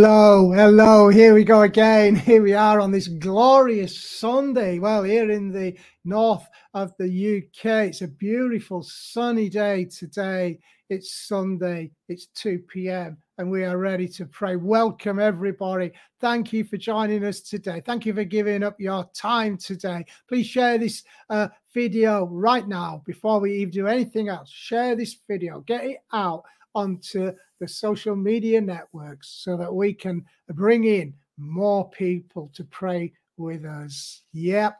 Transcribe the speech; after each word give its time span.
Hello, 0.00 0.52
hello. 0.52 1.08
Here 1.08 1.34
we 1.34 1.42
go 1.42 1.62
again. 1.62 2.14
Here 2.30 2.40
we 2.40 2.52
are 2.52 2.78
on 2.78 2.92
this 2.92 3.08
glorious 3.08 4.00
Sunday. 4.00 4.78
Well, 4.78 5.02
here 5.02 5.28
in 5.28 5.50
the 5.50 5.76
north 6.04 6.46
of 6.72 6.96
the 6.98 7.08
UK, 7.38 7.88
it's 7.88 8.02
a 8.02 8.06
beautiful 8.06 8.84
sunny 8.84 9.48
day 9.48 9.86
today. 9.86 10.60
It's 10.88 11.26
Sunday, 11.26 11.90
it's 12.08 12.26
2 12.26 12.60
p.m., 12.68 13.18
and 13.38 13.50
we 13.50 13.64
are 13.64 13.76
ready 13.76 14.06
to 14.10 14.26
pray. 14.26 14.54
Welcome, 14.54 15.18
everybody. 15.18 15.90
Thank 16.20 16.52
you 16.52 16.62
for 16.62 16.76
joining 16.76 17.24
us 17.24 17.40
today. 17.40 17.82
Thank 17.84 18.06
you 18.06 18.14
for 18.14 18.22
giving 18.22 18.62
up 18.62 18.78
your 18.78 19.04
time 19.16 19.56
today. 19.56 20.06
Please 20.28 20.46
share 20.46 20.78
this 20.78 21.02
uh, 21.28 21.48
video 21.74 22.26
right 22.26 22.68
now 22.68 23.02
before 23.04 23.40
we 23.40 23.52
even 23.56 23.72
do 23.72 23.88
anything 23.88 24.28
else. 24.28 24.48
Share 24.48 24.94
this 24.94 25.16
video, 25.28 25.58
get 25.62 25.84
it 25.84 25.98
out 26.12 26.44
onto 26.74 27.32
the 27.60 27.68
social 27.68 28.16
media 28.16 28.60
networks 28.60 29.40
so 29.42 29.56
that 29.56 29.74
we 29.74 29.92
can 29.92 30.24
bring 30.50 30.84
in 30.84 31.14
more 31.36 31.88
people 31.90 32.50
to 32.54 32.64
pray 32.64 33.12
with 33.36 33.64
us. 33.64 34.22
Yep. 34.32 34.76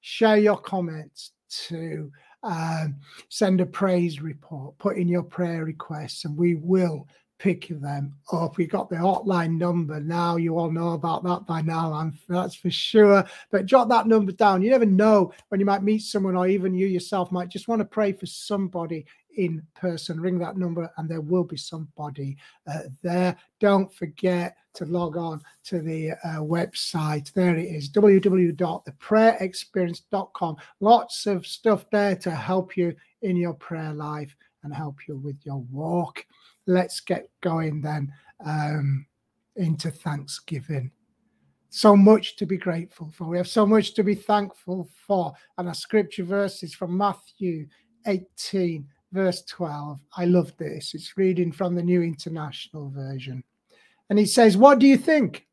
Share 0.00 0.38
your 0.38 0.58
comments 0.58 1.32
to 1.68 2.10
um, 2.42 2.96
send 3.28 3.60
a 3.60 3.66
praise 3.66 4.20
report, 4.20 4.76
put 4.78 4.96
in 4.96 5.08
your 5.08 5.22
prayer 5.22 5.64
requests, 5.64 6.24
and 6.24 6.36
we 6.36 6.54
will 6.54 7.06
pick 7.38 7.68
them 7.68 8.14
up. 8.32 8.56
We 8.56 8.66
got 8.66 8.90
the 8.90 8.96
hotline 8.96 9.58
number 9.58 10.00
now. 10.00 10.36
You 10.36 10.58
all 10.58 10.70
know 10.70 10.92
about 10.92 11.22
that 11.24 11.46
by 11.46 11.62
now, 11.62 11.92
I'm, 11.92 12.18
that's 12.28 12.54
for 12.54 12.70
sure. 12.70 13.24
But 13.50 13.66
jot 13.66 13.88
that 13.88 14.06
number 14.06 14.32
down. 14.32 14.62
You 14.62 14.70
never 14.70 14.86
know 14.86 15.32
when 15.48 15.60
you 15.60 15.66
might 15.66 15.82
meet 15.82 16.00
someone, 16.00 16.36
or 16.36 16.48
even 16.48 16.74
you 16.74 16.86
yourself 16.86 17.30
might 17.30 17.48
just 17.48 17.68
want 17.68 17.80
to 17.80 17.84
pray 17.84 18.12
for 18.12 18.26
somebody 18.26 19.06
in 19.38 19.66
person. 19.74 20.20
Ring 20.20 20.38
that 20.40 20.58
number, 20.58 20.90
and 20.96 21.08
there 21.08 21.22
will 21.22 21.44
be 21.44 21.56
somebody 21.56 22.36
uh, 22.66 22.80
there. 23.02 23.34
Don't 23.58 23.90
forget 23.92 24.56
to 24.74 24.84
log 24.84 25.16
on 25.16 25.40
to 25.64 25.80
the 25.80 26.10
uh, 26.12 26.40
website. 26.40 27.32
There 27.32 27.56
it 27.56 27.64
is 27.64 27.88
www.theprayerexperience.com. 27.90 30.56
Lots 30.80 31.26
of 31.26 31.46
stuff 31.46 31.88
there 31.90 32.16
to 32.16 32.30
help 32.30 32.76
you 32.76 32.94
in 33.22 33.36
your 33.36 33.54
prayer 33.54 33.94
life 33.94 34.36
and 34.62 34.74
help 34.74 35.08
you 35.08 35.16
with 35.16 35.38
your 35.44 35.64
walk 35.70 36.26
let's 36.68 37.00
get 37.00 37.28
going 37.40 37.80
then 37.80 38.12
um, 38.44 39.06
into 39.56 39.90
Thanksgiving. 39.90 40.92
So 41.70 41.96
much 41.96 42.36
to 42.36 42.46
be 42.46 42.56
grateful 42.56 43.10
for. 43.12 43.24
We 43.24 43.38
have 43.38 43.48
so 43.48 43.66
much 43.66 43.94
to 43.94 44.04
be 44.04 44.14
thankful 44.14 44.88
for. 45.06 45.32
And 45.56 45.68
our 45.68 45.74
scripture 45.74 46.24
verse 46.24 46.62
is 46.62 46.74
from 46.74 46.96
Matthew 46.96 47.66
18, 48.06 48.86
verse 49.12 49.42
12. 49.44 50.00
I 50.16 50.24
love 50.24 50.56
this. 50.56 50.94
It's 50.94 51.16
reading 51.16 51.52
from 51.52 51.74
the 51.74 51.82
New 51.82 52.02
International 52.02 52.90
Version. 52.90 53.42
And 54.10 54.18
he 54.18 54.26
says, 54.26 54.56
What 54.56 54.78
do 54.78 54.86
you 54.86 54.96
think? 54.96 55.46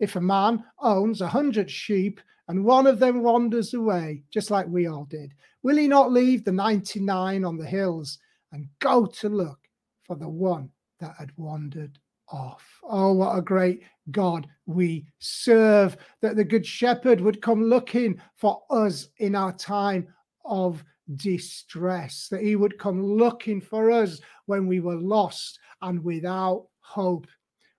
If 0.00 0.16
a 0.16 0.20
man 0.20 0.64
owns 0.80 1.20
a 1.20 1.28
hundred 1.28 1.70
sheep 1.70 2.20
and 2.48 2.64
one 2.64 2.86
of 2.86 2.98
them 2.98 3.22
wanders 3.22 3.74
away, 3.74 4.22
just 4.30 4.50
like 4.50 4.66
we 4.66 4.86
all 4.86 5.04
did, 5.04 5.32
will 5.62 5.76
he 5.76 5.88
not 5.88 6.12
leave 6.12 6.44
the 6.44 6.52
99 6.52 7.44
on 7.44 7.56
the 7.56 7.66
hills 7.66 8.18
and 8.52 8.68
go 8.80 9.06
to 9.06 9.28
look 9.28 9.58
for 10.02 10.16
the 10.16 10.28
one 10.28 10.70
that 11.00 11.14
had 11.18 11.30
wandered 11.36 11.98
off. 12.28 12.64
Oh, 12.82 13.12
what 13.12 13.36
a 13.36 13.42
great 13.42 13.82
God 14.10 14.46
we 14.66 15.06
serve, 15.18 15.96
that 16.20 16.36
the 16.36 16.44
Good 16.44 16.66
Shepherd 16.66 17.20
would 17.20 17.42
come 17.42 17.64
looking 17.64 18.20
for 18.36 18.62
us 18.70 19.08
in 19.18 19.34
our 19.34 19.52
time 19.52 20.08
of 20.44 20.84
distress, 21.16 22.28
that 22.30 22.42
he 22.42 22.56
would 22.56 22.78
come 22.78 23.04
looking 23.04 23.60
for 23.60 23.90
us 23.90 24.20
when 24.46 24.66
we 24.66 24.80
were 24.80 24.96
lost 24.96 25.58
and 25.82 26.02
without 26.02 26.66
hope, 26.80 27.26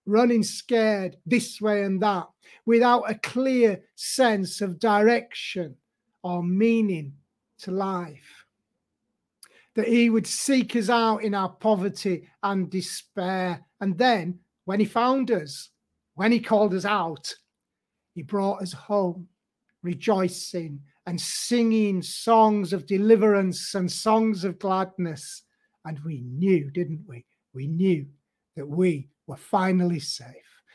running 0.06 0.44
scared 0.44 1.18
this 1.26 1.60
way 1.60 1.84
and 1.84 2.02
that, 2.02 2.28
without 2.66 3.10
a 3.10 3.16
clear 3.16 3.82
sense 3.96 4.62
of 4.62 4.80
direction 4.80 5.76
or 6.24 6.44
meaning 6.44 7.14
to 7.60 7.72
life 7.72 8.46
that 9.76 9.88
he 9.88 10.10
would 10.10 10.26
seek 10.26 10.76
us 10.76 10.90
out 10.90 11.18
in 11.18 11.36
our 11.36 11.50
poverty 11.50 12.28
and 12.42 12.70
despair. 12.70 13.64
And 13.82 13.98
then 13.98 14.40
when 14.64 14.80
he 14.80 14.86
found 14.86 15.30
us, 15.32 15.70
when 16.16 16.32
he 16.32 16.40
called 16.40 16.74
us 16.74 16.86
out, 16.86 17.34
he 18.14 18.22
brought 18.22 18.62
us 18.62 18.72
home, 18.72 19.28
rejoicing 19.84 20.80
and 21.06 21.20
singing 21.20 22.02
songs 22.02 22.74
of 22.74 22.88
deliverance 22.88 23.76
and 23.76 23.92
songs 23.92 24.44
of 24.44 24.60
gladness. 24.60 25.44
And 25.86 26.00
we 26.04 26.22
knew, 26.22 26.72
didn't 26.72 27.04
we? 27.08 27.26
We 27.54 27.68
knew 27.68 28.08
that 28.56 28.68
we 28.68 29.10
were 29.28 29.38
finally 29.38 30.00
safe. 30.00 30.28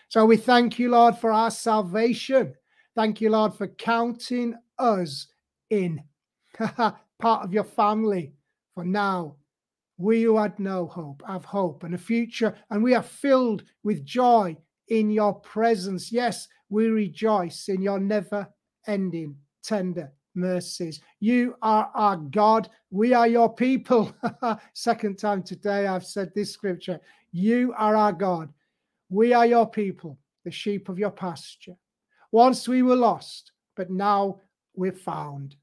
So 0.09 0.25
we 0.25 0.37
thank 0.37 0.79
you, 0.79 0.91
Lord, 0.91 1.17
for 1.17 1.33
our 1.33 1.51
salvation. 1.51 2.55
Thank 2.95 3.21
you, 3.21 3.31
Lord, 3.31 3.55
for 3.55 3.69
counting 3.69 4.55
us 4.79 5.27
in 5.71 6.03
part 6.59 7.45
of 7.45 7.53
your 7.53 7.65
family. 7.65 8.33
For 8.75 8.85
now, 8.85 9.37
we 9.99 10.23
who 10.23 10.39
had 10.39 10.59
no 10.59 10.87
hope 10.87 11.23
have 11.27 11.45
hope 11.45 11.85
and 11.85 11.95
a 11.95 11.99
future, 11.99 12.57
and 12.71 12.83
we 12.83 12.95
are 12.95 13.03
filled 13.03 13.65
with 13.83 14.05
joy 14.05 14.57
in 14.89 15.11
your 15.11 15.35
presence. 15.35 16.11
Yes, 16.11 16.49
we 16.69 16.87
rejoice 16.87 17.69
in 17.69 17.83
your 17.83 18.01
never 18.01 18.49
ending 18.87 19.37
tender 19.63 20.13
mercies. 20.41 21.01
You 21.21 21.55
are 21.63 21.91
our 21.95 22.17
God. 22.17 22.69
We 22.91 23.13
are 23.15 23.29
your 23.29 23.53
people. 23.55 24.15
Second 24.75 25.19
time 25.19 25.43
today, 25.43 25.87
I've 25.87 26.07
said 26.07 26.33
this 26.35 26.53
scripture. 26.53 27.01
You 27.33 27.75
are 27.77 27.97
our 27.97 28.13
God. 28.13 28.53
We 29.09 29.33
are 29.33 29.47
your 29.47 29.69
people, 29.69 30.19
the 30.45 30.51
sheep 30.51 30.89
of 30.89 30.99
your 30.99 31.11
pasture. 31.11 31.77
Once 32.33 32.67
we 32.67 32.83
were 32.83 32.97
lost, 32.97 33.53
but 33.77 33.91
now 33.91 34.41
we're 34.75 34.93
found 34.93 35.57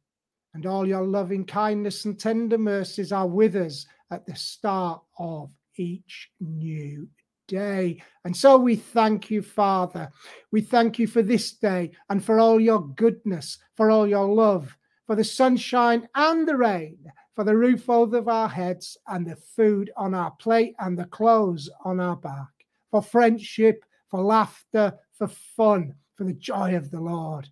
and 0.58 0.66
all 0.66 0.88
your 0.88 1.06
loving 1.06 1.46
kindness 1.46 2.06
and 2.06 2.20
tender 2.20 2.58
mercies 2.58 3.12
are 3.12 3.28
with 3.28 3.56
us 3.56 3.86
at 4.10 4.26
the 4.26 4.36
start 4.36 5.02
of 5.20 5.52
each 5.78 6.32
new 6.40 7.08
day. 7.48 8.02
And 8.24 8.36
so 8.36 8.58
we 8.58 8.76
thank 8.76 9.32
you, 9.32 9.42
Father. 9.42 10.10
We 10.52 10.62
thank 10.62 11.00
you 11.00 11.08
for 11.08 11.22
this 11.22 11.54
day 11.54 11.92
and 12.10 12.24
for 12.24 12.40
all 12.40 12.60
your 12.60 12.88
goodness, 12.90 13.58
for 13.76 13.90
all 13.90 14.08
your 14.08 14.28
love, 14.28 14.78
for 15.06 15.16
the 15.16 15.24
sunshine 15.24 16.08
and 16.16 16.48
the 16.48 16.58
rain, 16.58 16.98
for 17.34 17.44
the 17.44 17.56
roof 17.56 17.90
over 17.90 18.30
our 18.30 18.50
heads 18.50 18.98
and 19.08 19.26
the 19.26 19.36
food 19.36 19.92
on 19.96 20.14
our 20.14 20.32
plate 20.32 20.76
and 20.80 20.98
the 20.98 21.06
clothes 21.06 21.70
on 21.86 22.00
our 22.00 22.18
back, 22.18 22.50
for 22.92 23.02
friendship, 23.02 23.86
for 24.10 24.22
laughter, 24.22 24.94
for 25.14 25.28
fun, 25.28 25.94
for 26.16 26.24
the 26.24 26.34
joy 26.34 26.76
of 26.76 26.92
the 26.92 27.00
Lord. 27.00 27.48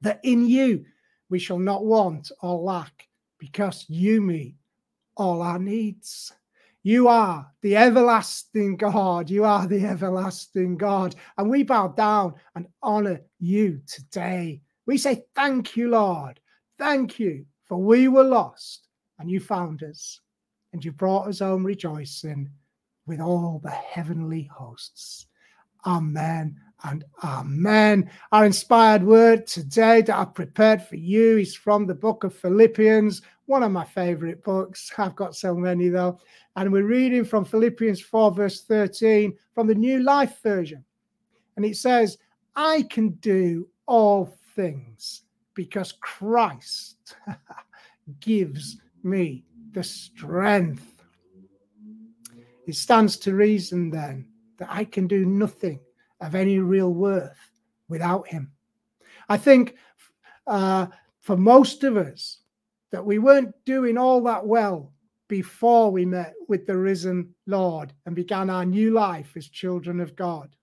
That 0.00 0.20
in 0.22 0.46
you 0.48 0.84
we 1.28 1.38
shall 1.38 1.58
not 1.58 1.84
want 1.84 2.30
or 2.40 2.58
lack 2.58 3.08
because 3.38 3.84
you 3.88 4.20
meet 4.20 4.56
all 5.16 5.42
our 5.42 5.58
needs. 5.58 6.32
You 6.82 7.08
are 7.08 7.46
the 7.62 7.76
everlasting 7.76 8.76
God. 8.76 9.28
You 9.28 9.44
are 9.44 9.66
the 9.66 9.84
everlasting 9.84 10.76
God. 10.78 11.14
And 11.36 11.50
we 11.50 11.62
bow 11.62 11.88
down 11.88 12.34
and 12.54 12.66
honor 12.82 13.20
you 13.38 13.80
today. 13.86 14.62
We 14.86 14.96
say, 14.96 15.24
Thank 15.34 15.76
you, 15.76 15.90
Lord. 15.90 16.40
Thank 16.78 17.18
you, 17.18 17.44
for 17.66 17.76
we 17.76 18.08
were 18.08 18.24
lost 18.24 18.88
and 19.18 19.30
you 19.30 19.40
found 19.40 19.82
us 19.82 20.20
and 20.72 20.82
you 20.82 20.92
brought 20.92 21.28
us 21.28 21.40
home 21.40 21.64
rejoicing 21.64 22.48
with 23.06 23.20
all 23.20 23.60
the 23.62 23.70
heavenly 23.70 24.44
hosts. 24.52 25.26
Amen 25.86 26.56
and 26.84 27.04
amen. 27.22 28.10
Our 28.32 28.46
inspired 28.46 29.02
word 29.02 29.46
today 29.46 30.02
that 30.02 30.16
I've 30.16 30.34
prepared 30.34 30.82
for 30.82 30.96
you 30.96 31.38
is 31.38 31.54
from 31.54 31.86
the 31.86 31.94
book 31.94 32.24
of 32.24 32.34
Philippians, 32.34 33.22
one 33.50 33.64
of 33.64 33.72
my 33.72 33.84
favorite 33.84 34.44
books. 34.44 34.92
I've 34.96 35.16
got 35.16 35.34
so 35.34 35.56
many 35.56 35.88
though. 35.88 36.20
And 36.54 36.72
we're 36.72 36.86
reading 36.86 37.24
from 37.24 37.44
Philippians 37.44 38.00
4, 38.00 38.30
verse 38.30 38.62
13 38.62 39.36
from 39.52 39.66
the 39.66 39.74
New 39.74 40.04
Life 40.04 40.40
Version. 40.40 40.84
And 41.56 41.64
it 41.64 41.76
says, 41.76 42.16
I 42.54 42.82
can 42.82 43.10
do 43.14 43.66
all 43.86 44.38
things 44.54 45.22
because 45.54 45.92
Christ 46.00 47.16
gives 48.20 48.80
me 49.02 49.44
the 49.72 49.82
strength. 49.82 51.02
It 52.68 52.76
stands 52.76 53.16
to 53.18 53.34
reason 53.34 53.90
then 53.90 54.26
that 54.58 54.68
I 54.70 54.84
can 54.84 55.08
do 55.08 55.26
nothing 55.26 55.80
of 56.20 56.36
any 56.36 56.60
real 56.60 56.94
worth 56.94 57.50
without 57.88 58.28
him. 58.28 58.52
I 59.28 59.36
think 59.36 59.74
uh, 60.46 60.86
for 61.18 61.36
most 61.36 61.82
of 61.82 61.96
us 61.96 62.39
that 62.92 63.04
we 63.04 63.18
weren't 63.18 63.54
doing 63.64 63.96
all 63.96 64.22
that 64.24 64.46
well 64.46 64.92
before 65.28 65.90
we 65.90 66.04
met 66.04 66.34
with 66.48 66.66
the 66.66 66.76
risen 66.76 67.34
Lord 67.46 67.92
and 68.04 68.16
began 68.16 68.50
our 68.50 68.64
new 68.64 68.90
life 68.90 69.36
as 69.36 69.48
children 69.48 70.00
of 70.00 70.16
God. 70.16 70.56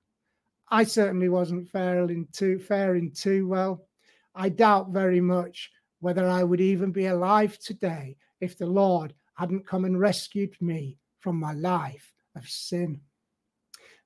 I 0.70 0.84
certainly 0.84 1.30
wasn't 1.30 1.70
faring 1.70 2.28
too 2.34 2.60
faring 2.60 3.12
too 3.12 3.48
well. 3.48 3.88
I 4.36 4.50
doubt 4.50 4.90
very 4.90 5.22
much 5.22 5.72
whether 6.00 6.28
I 6.28 6.44
would 6.44 6.62
even 6.62 6.92
be 6.92 7.06
alive 7.06 7.58
today 7.60 8.18
if 8.42 8.58
the 8.58 8.68
Lord 8.68 9.14
hadn't 9.36 9.66
come 9.66 9.86
and 9.86 10.00
rescued 10.00 10.56
me 10.62 10.98
from 11.20 11.40
my 11.40 11.54
life 11.54 12.12
of 12.36 12.48
sin. 12.50 13.00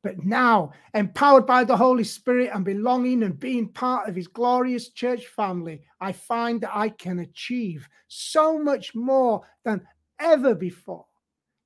But 0.03 0.25
now, 0.25 0.71
empowered 0.95 1.45
by 1.45 1.63
the 1.63 1.77
Holy 1.77 2.03
Spirit 2.03 2.49
and 2.53 2.65
belonging 2.65 3.21
and 3.21 3.39
being 3.39 3.67
part 3.67 4.09
of 4.09 4.15
his 4.15 4.27
glorious 4.27 4.89
church 4.89 5.27
family, 5.27 5.83
I 5.99 6.11
find 6.11 6.61
that 6.61 6.75
I 6.75 6.89
can 6.89 7.19
achieve 7.19 7.87
so 8.07 8.57
much 8.57 8.95
more 8.95 9.41
than 9.63 9.85
ever 10.19 10.55
before. 10.55 11.05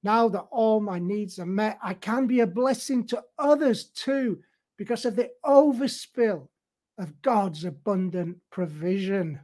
Now 0.03 0.27
that 0.29 0.47
all 0.51 0.81
my 0.81 0.99
needs 0.99 1.39
are 1.39 1.45
met, 1.45 1.79
I 1.81 1.93
can 1.93 2.27
be 2.27 2.41
a 2.41 2.47
blessing 2.47 3.07
to 3.07 3.23
others 3.39 3.85
too 3.85 4.39
because 4.77 5.05
of 5.05 5.15
the 5.15 5.31
overspill 5.45 6.49
of 6.97 7.21
God's 7.21 7.63
abundant 7.63 8.37
provision. 8.51 9.39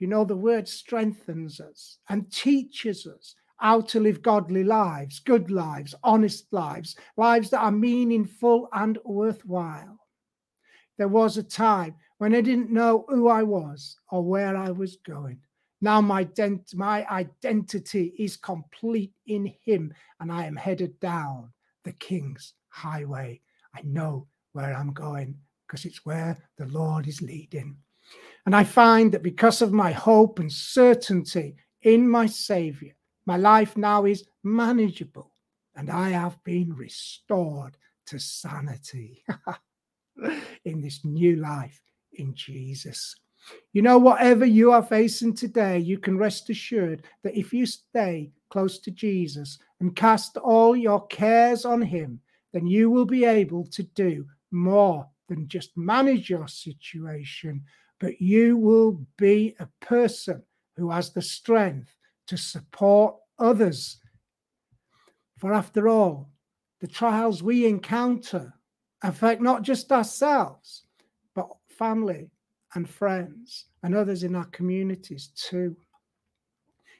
You 0.00 0.08
know, 0.08 0.24
the 0.24 0.36
word 0.36 0.68
strengthens 0.68 1.60
us 1.60 1.98
and 2.08 2.30
teaches 2.30 3.06
us 3.06 3.34
how 3.58 3.80
to 3.82 4.00
live 4.00 4.22
godly 4.22 4.64
lives, 4.64 5.20
good 5.20 5.50
lives, 5.50 5.94
honest 6.02 6.52
lives, 6.52 6.96
lives 7.16 7.50
that 7.50 7.60
are 7.60 7.70
meaningful 7.70 8.68
and 8.72 8.98
worthwhile. 9.04 9.98
There 10.96 11.08
was 11.08 11.36
a 11.36 11.42
time 11.42 11.94
when 12.18 12.34
I 12.34 12.40
didn't 12.40 12.70
know 12.70 13.04
who 13.08 13.28
I 13.28 13.42
was 13.42 13.96
or 14.10 14.24
where 14.24 14.56
I 14.56 14.70
was 14.70 14.96
going. 15.06 15.40
Now 15.80 16.00
my, 16.00 16.24
dent- 16.24 16.74
my 16.74 17.06
identity 17.08 18.14
is 18.18 18.36
complete 18.36 19.12
in 19.26 19.52
Him, 19.64 19.94
and 20.18 20.32
I 20.32 20.46
am 20.46 20.56
headed 20.56 20.98
down 20.98 21.52
the 21.84 21.92
King's 21.92 22.54
highway. 22.68 23.40
I 23.74 23.82
know 23.82 24.26
where 24.52 24.74
I'm 24.74 24.92
going 24.92 25.36
because 25.66 25.84
it's 25.84 26.04
where 26.04 26.36
the 26.56 26.66
Lord 26.66 27.06
is 27.06 27.22
leading. 27.22 27.76
And 28.46 28.56
I 28.56 28.64
find 28.64 29.12
that 29.12 29.22
because 29.22 29.62
of 29.62 29.72
my 29.72 29.92
hope 29.92 30.38
and 30.38 30.50
certainty 30.50 31.56
in 31.82 32.08
my 32.08 32.26
Savior, 32.26 32.94
my 33.28 33.36
life 33.36 33.76
now 33.76 34.06
is 34.06 34.24
manageable 34.42 35.30
and 35.76 35.90
I 35.90 36.08
have 36.08 36.42
been 36.44 36.74
restored 36.74 37.76
to 38.06 38.18
sanity 38.18 39.22
in 40.64 40.80
this 40.80 41.04
new 41.04 41.36
life 41.36 41.78
in 42.14 42.34
Jesus. 42.34 43.14
You 43.74 43.82
know, 43.82 43.98
whatever 43.98 44.46
you 44.46 44.72
are 44.72 44.82
facing 44.82 45.34
today, 45.34 45.78
you 45.78 45.98
can 45.98 46.16
rest 46.16 46.48
assured 46.48 47.02
that 47.22 47.38
if 47.38 47.52
you 47.52 47.66
stay 47.66 48.30
close 48.48 48.78
to 48.78 48.90
Jesus 48.90 49.58
and 49.80 49.94
cast 49.94 50.38
all 50.38 50.74
your 50.74 51.06
cares 51.08 51.66
on 51.66 51.82
Him, 51.82 52.20
then 52.54 52.66
you 52.66 52.88
will 52.88 53.04
be 53.04 53.26
able 53.26 53.66
to 53.66 53.82
do 53.82 54.24
more 54.52 55.06
than 55.28 55.48
just 55.48 55.76
manage 55.76 56.30
your 56.30 56.48
situation, 56.48 57.62
but 58.00 58.22
you 58.22 58.56
will 58.56 59.06
be 59.18 59.54
a 59.60 59.68
person 59.82 60.42
who 60.78 60.90
has 60.90 61.12
the 61.12 61.20
strength 61.20 61.94
to 62.28 62.36
support 62.36 63.16
others. 63.38 63.98
For 65.38 65.52
after 65.52 65.88
all, 65.88 66.30
the 66.80 66.86
trials 66.86 67.42
we 67.42 67.66
encounter 67.66 68.52
affect 69.02 69.40
not 69.40 69.62
just 69.62 69.90
ourselves, 69.90 70.84
but 71.34 71.48
family 71.68 72.30
and 72.74 72.88
friends 72.88 73.66
and 73.82 73.94
others 73.94 74.22
in 74.22 74.34
our 74.34 74.46
communities 74.46 75.30
too. 75.34 75.76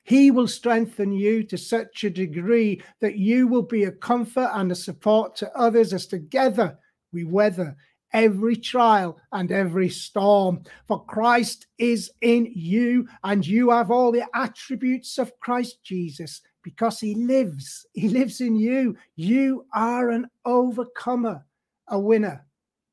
He 0.05 0.31
will 0.31 0.49
strengthen 0.49 1.13
you 1.13 1.43
to 1.45 1.59
such 1.59 2.05
a 2.05 2.11
degree 2.11 2.83
that 3.01 3.17
you 3.17 3.47
will 3.47 3.63
be 3.63 3.85
a 3.85 3.93
comfort 3.93 4.51
and 4.55 4.73
a 4.73 4.75
support 4.75 5.37
to 5.37 5.55
others 5.55 5.93
as 5.93 6.07
together 6.07 6.79
we 7.13 7.25
weather 7.25 7.77
every 8.13 8.57
trial 8.57 9.19
and 9.33 9.53
every 9.53 9.89
storm. 9.89 10.63
For 10.87 11.05
Christ 11.05 11.67
is 11.79 12.11
in 12.21 12.51
you, 12.55 13.09
and 13.25 13.47
you 13.47 13.71
have 13.71 13.91
all 13.91 14.13
the 14.13 14.27
attributes 14.35 15.19
of 15.19 15.39
Christ 15.41 15.83
Jesus 15.83 16.41
because 16.63 17.01
he 17.01 17.15
lives. 17.15 17.87
He 17.93 18.09
lives 18.09 18.41
in 18.41 18.57
you. 18.57 18.97
You 19.17 19.67
are 19.75 20.11
an 20.11 20.29
overcomer, 20.45 21.45
a 21.89 21.99
winner, 21.99 22.45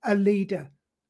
a 0.03 0.15
leader, 0.15 0.69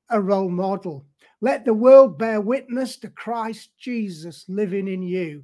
a 0.10 0.22
role 0.22 0.50
model. 0.50 1.06
Let 1.42 1.66
the 1.66 1.74
world 1.74 2.18
bear 2.18 2.42
witness 2.42 2.98
to 2.98 3.10
Christ 3.10 3.72
Jesus 3.78 4.46
living 4.48 4.88
in 4.88 5.04
you. 5.04 5.44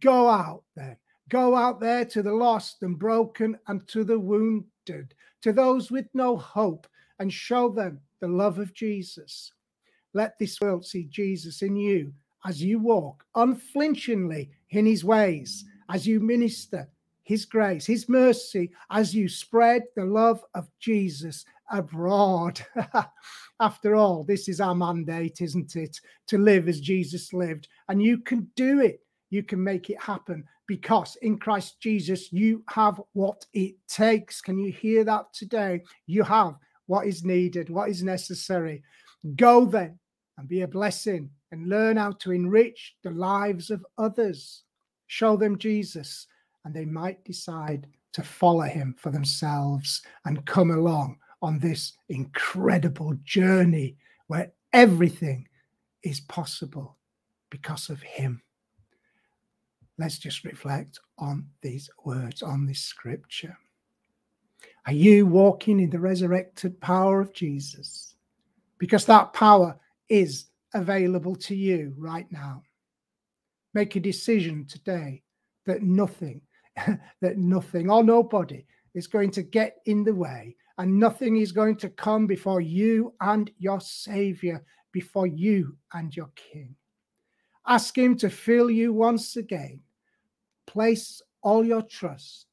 Go 0.00 0.28
out 0.28 0.62
there. 0.76 0.98
Go 1.28 1.56
out 1.56 1.80
there 1.80 2.04
to 2.06 2.22
the 2.22 2.32
lost 2.32 2.82
and 2.82 2.98
broken 2.98 3.58
and 3.66 3.86
to 3.88 4.04
the 4.04 4.18
wounded, 4.18 5.14
to 5.42 5.52
those 5.52 5.90
with 5.90 6.06
no 6.14 6.36
hope 6.36 6.86
and 7.18 7.32
show 7.32 7.68
them 7.68 8.00
the 8.20 8.28
love 8.28 8.58
of 8.58 8.74
Jesus. 8.74 9.52
Let 10.12 10.38
this 10.38 10.60
world 10.60 10.84
see 10.84 11.04
Jesus 11.04 11.62
in 11.62 11.76
you 11.76 12.12
as 12.46 12.62
you 12.62 12.78
walk 12.78 13.24
unflinchingly 13.34 14.50
in 14.70 14.86
his 14.86 15.04
ways, 15.04 15.64
as 15.90 16.06
you 16.06 16.20
minister 16.20 16.88
his 17.24 17.46
grace, 17.46 17.86
his 17.86 18.08
mercy, 18.08 18.70
as 18.90 19.14
you 19.14 19.28
spread 19.28 19.82
the 19.96 20.04
love 20.04 20.44
of 20.54 20.68
Jesus 20.78 21.44
abroad. 21.70 22.60
After 23.60 23.96
all, 23.96 24.24
this 24.24 24.48
is 24.48 24.60
our 24.60 24.74
mandate, 24.74 25.40
isn't 25.40 25.74
it? 25.74 25.98
To 26.28 26.38
live 26.38 26.68
as 26.68 26.80
Jesus 26.80 27.32
lived. 27.32 27.68
And 27.88 28.02
you 28.02 28.18
can 28.18 28.50
do 28.56 28.80
it. 28.80 29.00
You 29.30 29.42
can 29.42 29.62
make 29.62 29.90
it 29.90 30.00
happen 30.00 30.44
because 30.66 31.16
in 31.22 31.38
Christ 31.38 31.80
Jesus, 31.80 32.32
you 32.32 32.62
have 32.68 33.00
what 33.14 33.44
it 33.54 33.74
takes. 33.88 34.40
Can 34.40 34.58
you 34.58 34.70
hear 34.70 35.02
that 35.04 35.32
today? 35.32 35.82
You 36.06 36.22
have 36.24 36.54
what 36.86 37.06
is 37.06 37.24
needed, 37.24 37.70
what 37.70 37.90
is 37.90 38.02
necessary. 38.02 38.82
Go 39.36 39.64
then 39.64 39.98
and 40.38 40.48
be 40.48 40.62
a 40.62 40.68
blessing 40.68 41.30
and 41.52 41.68
learn 41.68 41.96
how 41.96 42.12
to 42.12 42.32
enrich 42.32 42.96
the 43.02 43.10
lives 43.10 43.70
of 43.70 43.84
others. 43.98 44.64
Show 45.06 45.36
them 45.36 45.58
Jesus, 45.58 46.26
and 46.64 46.74
they 46.74 46.84
might 46.84 47.24
decide 47.24 47.86
to 48.12 48.22
follow 48.22 48.62
him 48.62 48.94
for 48.98 49.10
themselves 49.10 50.02
and 50.24 50.46
come 50.46 50.70
along 50.70 51.18
on 51.42 51.58
this 51.58 51.92
incredible 52.08 53.14
journey 53.22 53.96
where 54.28 54.52
everything 54.72 55.46
is 56.02 56.20
possible 56.20 56.96
because 57.50 57.90
of 57.90 58.02
him. 58.02 58.42
Let's 59.98 60.18
just 60.18 60.44
reflect 60.44 60.98
on 61.18 61.46
these 61.62 61.88
words, 62.04 62.42
on 62.42 62.66
this 62.66 62.80
scripture. 62.80 63.56
Are 64.86 64.92
you 64.92 65.26
walking 65.26 65.80
in 65.80 65.88
the 65.88 65.98
resurrected 65.98 66.78
power 66.80 67.20
of 67.20 67.32
Jesus? 67.32 68.16
Because 68.78 69.06
that 69.06 69.32
power 69.32 69.78
is 70.08 70.46
available 70.74 71.34
to 71.36 71.54
you 71.54 71.94
right 71.96 72.30
now. 72.30 72.62
Make 73.72 73.96
a 73.96 74.00
decision 74.00 74.66
today 74.66 75.22
that 75.64 75.82
nothing, 75.82 76.42
that 77.20 77.38
nothing 77.38 77.90
or 77.90 78.04
nobody 78.04 78.66
is 78.94 79.06
going 79.06 79.30
to 79.32 79.42
get 79.42 79.78
in 79.86 80.04
the 80.04 80.14
way 80.14 80.54
and 80.78 80.98
nothing 80.98 81.36
is 81.36 81.52
going 81.52 81.76
to 81.76 81.88
come 81.88 82.26
before 82.26 82.60
you 82.60 83.14
and 83.20 83.50
your 83.58 83.80
Savior, 83.80 84.64
before 84.92 85.26
you 85.26 85.76
and 85.94 86.14
your 86.14 86.30
King. 86.34 86.74
Ask 87.66 87.96
Him 87.96 88.16
to 88.18 88.28
fill 88.28 88.70
you 88.70 88.92
once 88.92 89.36
again. 89.36 89.80
Place 90.66 91.22
all 91.42 91.64
your 91.64 91.82
trust 91.82 92.46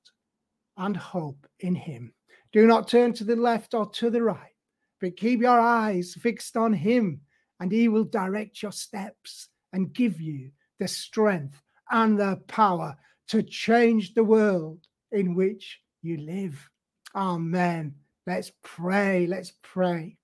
and 0.78 0.96
hope 0.96 1.46
in 1.60 1.76
Him. 1.76 2.14
Do 2.54 2.68
not 2.68 2.88
turn 2.88 3.14
to 3.14 3.24
the 3.24 3.36
left 3.36 3.74
or 3.74 3.90
to 3.92 4.10
the 4.10 4.22
right, 4.22 4.56
but 5.00 5.18
keep 5.18 5.42
your 5.42 5.60
eyes 5.60 6.14
fixed 6.14 6.58
on 6.58 6.74
Him, 6.74 7.22
and 7.60 7.72
He 7.72 7.88
will 7.88 8.04
direct 8.04 8.62
your 8.62 8.72
steps 8.72 9.50
and 9.72 9.94
give 9.94 10.20
you 10.20 10.52
the 10.80 10.88
strength 10.88 11.62
and 11.90 12.20
the 12.20 12.42
power 12.48 12.98
to 13.30 13.44
change 13.44 14.14
the 14.14 14.24
world 14.24 14.80
in 15.12 15.36
which 15.36 15.80
you 16.02 16.18
live. 16.18 16.70
Amen. 17.16 17.96
Let's 18.28 18.52
pray. 18.64 19.28
Let's 19.28 19.54
pray. 19.62 20.18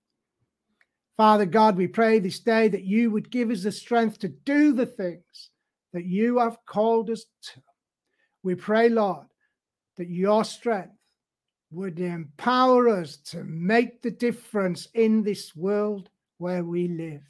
Father 1.16 1.46
God, 1.46 1.78
we 1.78 1.88
pray 1.88 2.20
this 2.20 2.40
day 2.40 2.68
that 2.68 2.84
you 2.84 3.10
would 3.12 3.32
give 3.32 3.50
us 3.50 3.64
the 3.64 3.72
strength 3.72 4.20
to 4.20 4.28
do 4.28 4.74
the 4.74 4.86
things 4.86 5.50
that 5.94 6.06
you 6.06 6.38
have 6.40 6.58
called 6.66 7.10
us 7.10 7.26
to. 7.42 7.62
We 8.44 8.56
pray, 8.56 8.90
Lord, 8.90 9.26
that 9.98 10.10
your 10.10 10.44
strength 10.44 10.97
would 11.72 12.00
empower 12.00 12.88
us 12.88 13.18
to 13.18 13.44
make 13.44 14.02
the 14.02 14.12
difference 14.12 14.88
in 14.94 15.24
this 15.24 15.56
world 15.56 16.10
where 16.38 16.64
we 16.64 16.88
live. 16.88 17.24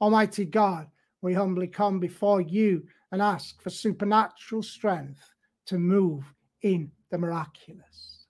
Almighty 0.00 0.44
God, 0.44 0.86
we 1.20 1.34
humbly 1.34 1.66
come 1.66 1.98
before 1.98 2.40
you 2.40 2.86
and 3.12 3.20
ask 3.20 3.60
for 3.62 3.70
supernatural 3.70 4.62
strength 4.62 5.22
to 5.66 5.78
move 5.78 6.24
in 6.62 6.90
the 7.10 7.18
miraculous, 7.18 8.26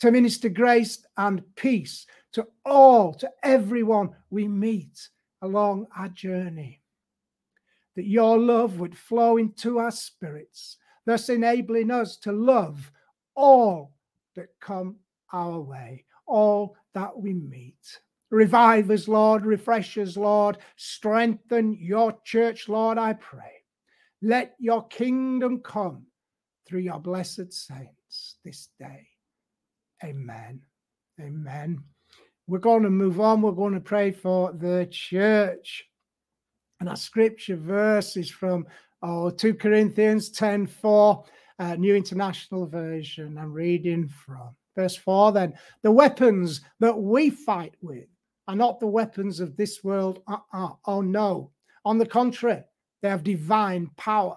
to 0.00 0.10
minister 0.10 0.48
grace 0.48 1.04
and 1.16 1.42
peace 1.54 2.06
to 2.32 2.46
all, 2.64 3.12
to 3.14 3.30
everyone 3.42 4.10
we 4.30 4.48
meet 4.48 5.08
along 5.42 5.86
our 5.96 6.08
journey. 6.08 6.80
That 7.94 8.06
your 8.06 8.38
love 8.38 8.80
would 8.80 8.96
flow 8.96 9.36
into 9.36 9.78
our 9.78 9.90
spirits, 9.90 10.78
thus 11.04 11.28
enabling 11.28 11.90
us 11.90 12.16
to 12.18 12.32
love 12.32 12.90
all 13.34 13.92
that 14.36 14.48
come 14.60 14.96
our 15.32 15.60
way, 15.60 16.04
all 16.26 16.76
that 16.94 17.16
we 17.18 17.32
meet. 17.32 18.00
Revive 18.30 18.90
us, 18.90 19.08
Lord, 19.08 19.44
refresh 19.44 19.98
us, 19.98 20.16
Lord, 20.16 20.58
strengthen 20.76 21.76
your 21.78 22.16
church, 22.24 22.68
Lord, 22.68 22.96
I 22.98 23.12
pray. 23.14 23.62
Let 24.22 24.54
your 24.58 24.86
kingdom 24.86 25.60
come 25.60 26.06
through 26.66 26.80
your 26.80 27.00
blessed 27.00 27.52
saints 27.52 28.36
this 28.44 28.68
day. 28.78 29.08
Amen. 30.04 30.60
Amen. 31.20 31.82
We're 32.46 32.58
going 32.58 32.82
to 32.82 32.90
move 32.90 33.20
on. 33.20 33.42
We're 33.42 33.52
going 33.52 33.74
to 33.74 33.80
pray 33.80 34.10
for 34.10 34.52
the 34.52 34.88
church. 34.90 35.84
And 36.80 36.88
our 36.88 36.96
scripture 36.96 37.56
verse 37.56 38.16
is 38.16 38.30
from 38.30 38.66
oh, 39.02 39.30
2 39.30 39.54
Corinthians 39.54 40.30
10 40.30 40.66
4, 40.66 41.24
uh, 41.62 41.76
New 41.76 41.94
International 41.94 42.66
Version. 42.66 43.38
I'm 43.38 43.52
reading 43.52 44.08
from 44.08 44.50
verse 44.74 44.96
4 44.96 45.30
then. 45.30 45.54
The 45.82 45.92
weapons 45.92 46.60
that 46.80 46.98
we 46.98 47.30
fight 47.30 47.74
with 47.80 48.08
are 48.48 48.56
not 48.56 48.80
the 48.80 48.88
weapons 48.88 49.38
of 49.38 49.56
this 49.56 49.84
world. 49.84 50.22
Uh-uh. 50.26 50.70
Oh, 50.86 51.00
no. 51.02 51.52
On 51.84 51.98
the 51.98 52.06
contrary, 52.06 52.64
they 53.00 53.08
have 53.08 53.22
divine 53.22 53.90
power 53.96 54.36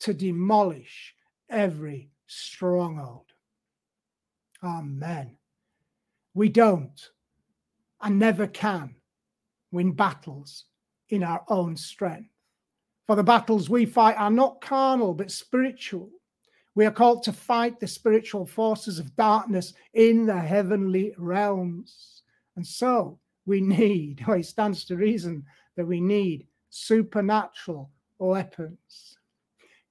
to 0.00 0.14
demolish 0.14 1.14
every 1.50 2.08
stronghold. 2.26 3.26
Amen. 4.64 5.36
We 6.32 6.48
don't 6.48 7.10
and 8.00 8.18
never 8.18 8.46
can 8.46 8.94
win 9.72 9.92
battles 9.92 10.64
in 11.10 11.22
our 11.22 11.44
own 11.48 11.76
strength. 11.76 12.30
For 13.06 13.16
the 13.16 13.22
battles 13.22 13.68
we 13.68 13.84
fight 13.84 14.16
are 14.16 14.30
not 14.30 14.62
carnal, 14.62 15.12
but 15.12 15.30
spiritual. 15.30 16.08
We 16.74 16.86
are 16.86 16.90
called 16.90 17.22
to 17.24 17.32
fight 17.32 17.78
the 17.78 17.86
spiritual 17.86 18.46
forces 18.46 18.98
of 18.98 19.14
darkness 19.16 19.74
in 19.94 20.26
the 20.26 20.38
heavenly 20.38 21.14
realms. 21.18 22.22
And 22.56 22.66
so 22.66 23.18
we 23.46 23.60
need, 23.60 24.24
or 24.28 24.36
it 24.38 24.46
stands 24.46 24.84
to 24.86 24.96
reason 24.96 25.44
that 25.76 25.86
we 25.86 26.00
need 26.00 26.46
supernatural 26.70 27.90
weapons. 28.18 29.16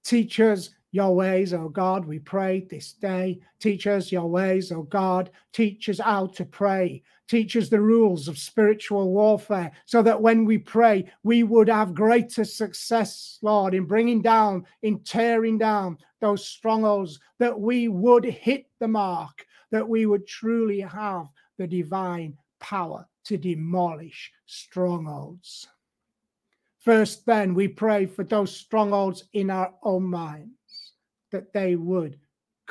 Teach 0.03 0.39
us 0.39 0.71
your 0.91 1.15
ways, 1.15 1.53
O 1.53 1.69
God, 1.69 2.05
we 2.05 2.19
pray 2.19 2.67
this 2.69 2.91
day. 2.91 3.39
Teach 3.59 3.87
us 3.87 4.11
your 4.11 4.29
ways, 4.29 4.71
O 4.71 4.83
God. 4.83 5.31
Teach 5.53 5.87
us 5.87 5.99
how 5.99 6.27
to 6.27 6.43
pray. 6.43 7.01
Teach 7.29 7.55
us 7.55 7.69
the 7.69 7.79
rules 7.79 8.27
of 8.27 8.37
spiritual 8.37 9.09
warfare 9.11 9.71
so 9.85 10.03
that 10.03 10.21
when 10.21 10.43
we 10.43 10.57
pray, 10.57 11.09
we 11.23 11.43
would 11.43 11.69
have 11.69 11.95
greater 11.95 12.43
success, 12.43 13.39
Lord, 13.41 13.73
in 13.73 13.85
bringing 13.85 14.21
down, 14.21 14.65
in 14.81 14.99
tearing 14.99 15.57
down 15.57 15.97
those 16.19 16.45
strongholds, 16.45 17.19
that 17.39 17.57
we 17.57 17.87
would 17.87 18.25
hit 18.25 18.65
the 18.79 18.87
mark, 18.87 19.45
that 19.71 19.87
we 19.87 20.05
would 20.05 20.27
truly 20.27 20.81
have 20.81 21.27
the 21.57 21.67
divine 21.67 22.37
power 22.59 23.07
to 23.23 23.37
demolish 23.37 24.29
strongholds. 24.45 25.67
First, 26.79 27.25
then, 27.25 27.53
we 27.53 27.67
pray 27.67 28.07
for 28.07 28.23
those 28.23 28.53
strongholds 28.53 29.23
in 29.33 29.49
our 29.51 29.73
own 29.83 30.03
mind 30.03 30.49
that 31.31 31.53
they 31.53 31.75
would 31.75 32.17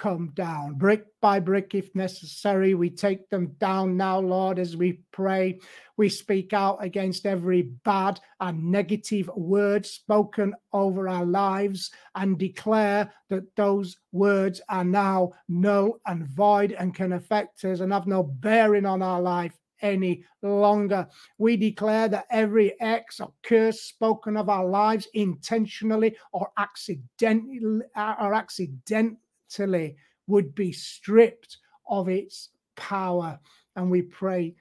come 0.00 0.31
down 0.35 0.73
brick 0.75 1.05
by 1.21 1.38
brick 1.38 1.75
if 1.75 1.95
necessary. 1.95 2.73
We 2.73 2.88
take 2.88 3.29
them 3.29 3.49
down 3.59 3.99
now, 3.99 4.19
Lord, 4.19 4.59
as 4.59 4.75
we 4.75 5.00
pray. 5.12 5.61
We 5.99 6.09
speak 6.09 6.55
out 6.55 6.83
against 6.83 7.26
every 7.26 7.62
bad 7.85 8.19
and 8.40 8.71
negative 8.71 9.29
word 9.37 9.85
spoken 9.85 10.55
over 10.73 11.07
our 11.07 11.26
lives 11.26 11.90
and 12.14 12.38
declare 12.38 13.12
that 13.29 13.55
those 13.57 13.99
words 14.12 14.62
are 14.71 14.85
now 14.85 15.33
null 15.50 16.00
and 16.07 16.26
void 16.26 16.73
and 16.73 16.95
can 16.95 17.12
affect 17.12 17.62
us 17.67 17.81
and 17.81 17.93
have 17.93 18.07
no 18.07 18.23
bearing 18.23 18.87
on 18.87 19.02
our 19.02 19.21
life 19.21 19.60
any 19.83 20.25
longer. 20.43 21.09
We 21.39 21.57
declare 21.57 22.09
that 22.09 22.27
every 22.31 22.81
X 22.81 23.21
or 23.21 23.33
curse 23.43 23.83
spoken 23.83 24.37
of 24.37 24.49
our 24.49 24.65
lives 24.67 25.09
intentionally 25.15 26.17
or 26.33 26.51
accidentally 26.57 27.81
or 27.97 28.35
accidentally 28.35 29.97
would 30.27 30.55
be 30.55 30.73
stripped 30.73 31.59
of 31.89 32.09
its 32.09 32.51
power. 32.77 33.39
And 33.77 33.91
we 33.91 34.03
pray 34.03 34.55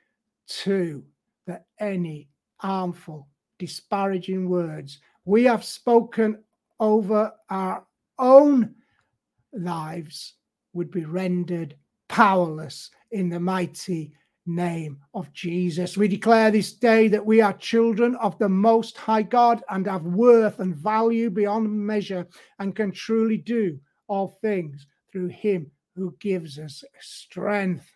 too 0.47 1.03
that 1.47 1.65
any 1.79 2.29
harmful, 2.57 3.27
disparaging 3.57 4.49
words 4.49 4.99
we 5.29 5.43
have 5.43 5.63
spoken 5.63 6.43
over 6.79 7.31
our 7.51 7.85
own 8.17 8.73
lives 9.53 10.33
would 10.73 10.89
be 10.89 11.05
rendered 11.05 11.75
powerless 12.07 12.89
in 13.11 13.29
the 13.29 13.39
mighty 13.39 14.11
name 14.49 14.97
of 15.13 15.31
Jesus. 15.31 15.97
We 15.97 16.07
declare 16.07 16.51
this 16.51 16.73
day 16.73 17.07
that 17.09 17.25
we 17.25 17.41
are 17.41 17.53
children 17.53 18.15
of 18.15 18.37
the 18.39 18.49
Most 18.49 18.97
High 18.97 19.21
God 19.21 19.63
and 19.69 19.85
have 19.85 20.03
worth 20.03 20.59
and 20.59 20.75
value 20.75 21.29
beyond 21.29 21.69
measure 21.71 22.27
and 22.57 22.75
can 22.75 22.91
truly 22.91 23.37
do 23.37 23.79
all 24.07 24.39
things 24.41 24.87
through 25.11 25.27
Him 25.27 25.71
who 25.95 26.15
gives 26.19 26.57
us 26.57 26.83
strength. 26.99 27.89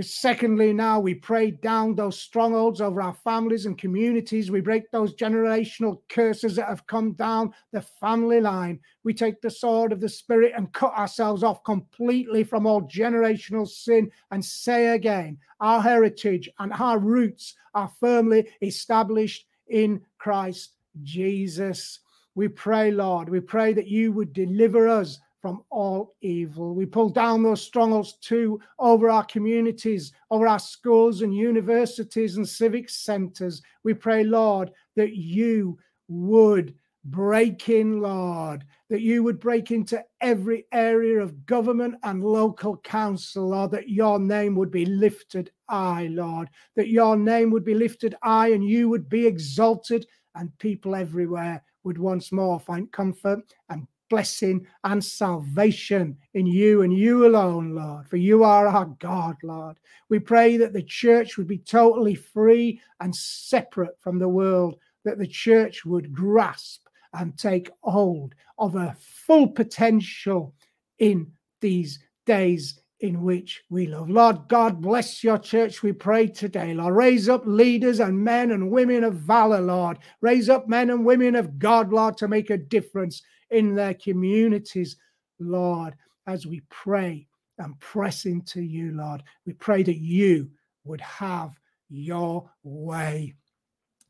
Just 0.00 0.22
secondly, 0.22 0.72
now 0.72 0.98
we 0.98 1.12
pray 1.12 1.50
down 1.50 1.94
those 1.94 2.18
strongholds 2.18 2.80
over 2.80 3.02
our 3.02 3.12
families 3.12 3.66
and 3.66 3.76
communities. 3.76 4.50
We 4.50 4.62
break 4.62 4.90
those 4.90 5.14
generational 5.14 6.00
curses 6.08 6.56
that 6.56 6.68
have 6.68 6.86
come 6.86 7.12
down 7.12 7.52
the 7.72 7.82
family 7.82 8.40
line. 8.40 8.80
We 9.04 9.12
take 9.12 9.42
the 9.42 9.50
sword 9.50 9.92
of 9.92 10.00
the 10.00 10.08
Spirit 10.08 10.54
and 10.56 10.72
cut 10.72 10.94
ourselves 10.94 11.42
off 11.42 11.62
completely 11.64 12.44
from 12.44 12.64
all 12.64 12.80
generational 12.80 13.68
sin 13.68 14.10
and 14.30 14.42
say 14.42 14.94
again, 14.94 15.36
our 15.60 15.82
heritage 15.82 16.48
and 16.58 16.72
our 16.72 16.98
roots 16.98 17.56
are 17.74 17.92
firmly 18.00 18.48
established 18.62 19.44
in 19.68 20.00
Christ 20.16 20.76
Jesus. 21.02 21.98
We 22.34 22.48
pray, 22.48 22.90
Lord, 22.90 23.28
we 23.28 23.40
pray 23.40 23.74
that 23.74 23.88
you 23.88 24.12
would 24.12 24.32
deliver 24.32 24.88
us 24.88 25.20
from 25.40 25.62
all 25.70 26.14
evil. 26.20 26.74
We 26.74 26.86
pull 26.86 27.08
down 27.08 27.42
those 27.42 27.62
strongholds 27.62 28.14
too 28.14 28.60
over 28.78 29.08
our 29.08 29.24
communities, 29.24 30.12
over 30.30 30.46
our 30.46 30.58
schools 30.58 31.22
and 31.22 31.34
universities 31.34 32.36
and 32.36 32.48
civic 32.48 32.90
centers. 32.90 33.62
We 33.82 33.94
pray, 33.94 34.24
Lord, 34.24 34.70
that 34.96 35.16
you 35.16 35.78
would 36.08 36.74
break 37.04 37.70
in, 37.70 38.00
Lord, 38.00 38.64
that 38.90 39.00
you 39.00 39.22
would 39.22 39.40
break 39.40 39.70
into 39.70 40.04
every 40.20 40.66
area 40.72 41.20
of 41.20 41.46
government 41.46 41.94
and 42.02 42.22
local 42.22 42.76
council, 42.76 43.48
Lord, 43.48 43.70
that 43.70 43.88
your 43.88 44.18
name 44.18 44.54
would 44.56 44.70
be 44.70 44.84
lifted 44.84 45.50
high, 45.70 46.08
Lord, 46.10 46.50
that 46.76 46.88
your 46.88 47.16
name 47.16 47.50
would 47.50 47.64
be 47.64 47.74
lifted 47.74 48.14
high 48.22 48.48
and 48.48 48.62
you 48.62 48.90
would 48.90 49.08
be 49.08 49.26
exalted, 49.26 50.06
and 50.34 50.56
people 50.58 50.94
everywhere 50.94 51.62
would 51.84 51.96
once 51.96 52.30
more 52.30 52.60
find 52.60 52.92
comfort 52.92 53.40
and 53.70 53.86
blessing 54.10 54.66
and 54.84 55.02
salvation 55.02 56.18
in 56.34 56.46
you 56.46 56.82
and 56.82 56.92
you 56.92 57.26
alone, 57.26 57.74
Lord, 57.74 58.06
for 58.08 58.18
you 58.18 58.44
are 58.44 58.66
our 58.66 58.86
God, 58.98 59.36
Lord. 59.42 59.78
We 60.10 60.18
pray 60.18 60.58
that 60.58 60.74
the 60.74 60.82
church 60.82 61.38
would 61.38 61.46
be 61.46 61.58
totally 61.58 62.14
free 62.14 62.82
and 63.00 63.14
separate 63.14 63.98
from 64.00 64.18
the 64.18 64.28
world, 64.28 64.76
that 65.04 65.18
the 65.18 65.26
church 65.26 65.86
would 65.86 66.12
grasp 66.12 66.86
and 67.14 67.38
take 67.38 67.70
hold 67.82 68.34
of 68.58 68.74
a 68.76 68.96
full 69.00 69.48
potential 69.48 70.54
in 70.98 71.30
these 71.60 72.00
days 72.26 72.80
in 73.00 73.22
which 73.22 73.62
we 73.70 73.86
love. 73.86 74.10
Lord 74.10 74.46
God, 74.48 74.82
bless 74.82 75.24
your 75.24 75.38
church, 75.38 75.82
we 75.82 75.92
pray 75.92 76.26
today. 76.26 76.74
Lord, 76.74 76.94
raise 76.94 77.28
up 77.28 77.42
leaders 77.46 78.00
and 78.00 78.18
men 78.18 78.50
and 78.50 78.70
women 78.70 79.04
of 79.04 79.14
valor, 79.14 79.60
Lord. 79.60 79.98
Raise 80.20 80.50
up 80.50 80.68
men 80.68 80.90
and 80.90 81.04
women 81.04 81.34
of 81.34 81.58
God, 81.58 81.92
Lord, 81.92 82.18
to 82.18 82.28
make 82.28 82.50
a 82.50 82.58
difference 82.58 83.22
in 83.50 83.74
their 83.74 83.94
communities, 83.94 84.96
Lord, 85.38 85.94
as 86.26 86.46
we 86.46 86.62
pray 86.70 87.26
and 87.58 87.78
press 87.80 88.24
into 88.24 88.62
you, 88.62 88.92
Lord. 88.92 89.22
We 89.46 89.52
pray 89.54 89.82
that 89.82 89.98
you 89.98 90.50
would 90.84 91.00
have 91.00 91.58
your 91.88 92.50
way. 92.62 93.34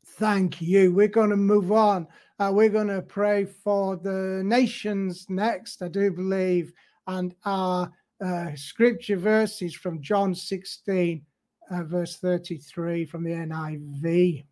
Thank 0.05 0.61
you. 0.61 0.93
We're 0.93 1.07
going 1.07 1.29
to 1.29 1.37
move 1.37 1.71
on. 1.71 2.07
Uh, 2.39 2.51
we're 2.53 2.69
going 2.69 2.87
to 2.87 3.01
pray 3.01 3.45
for 3.45 3.97
the 3.97 4.41
nations 4.43 5.25
next, 5.29 5.81
I 5.81 5.87
do 5.87 6.11
believe. 6.11 6.73
And 7.07 7.35
our 7.45 7.91
uh, 8.23 8.51
scripture 8.55 9.17
verses 9.17 9.73
from 9.73 10.01
John 10.01 10.35
16, 10.35 11.25
uh, 11.71 11.83
verse 11.83 12.17
33 12.17 13.05
from 13.05 13.23
the 13.23 13.31
NIV. 13.31 14.45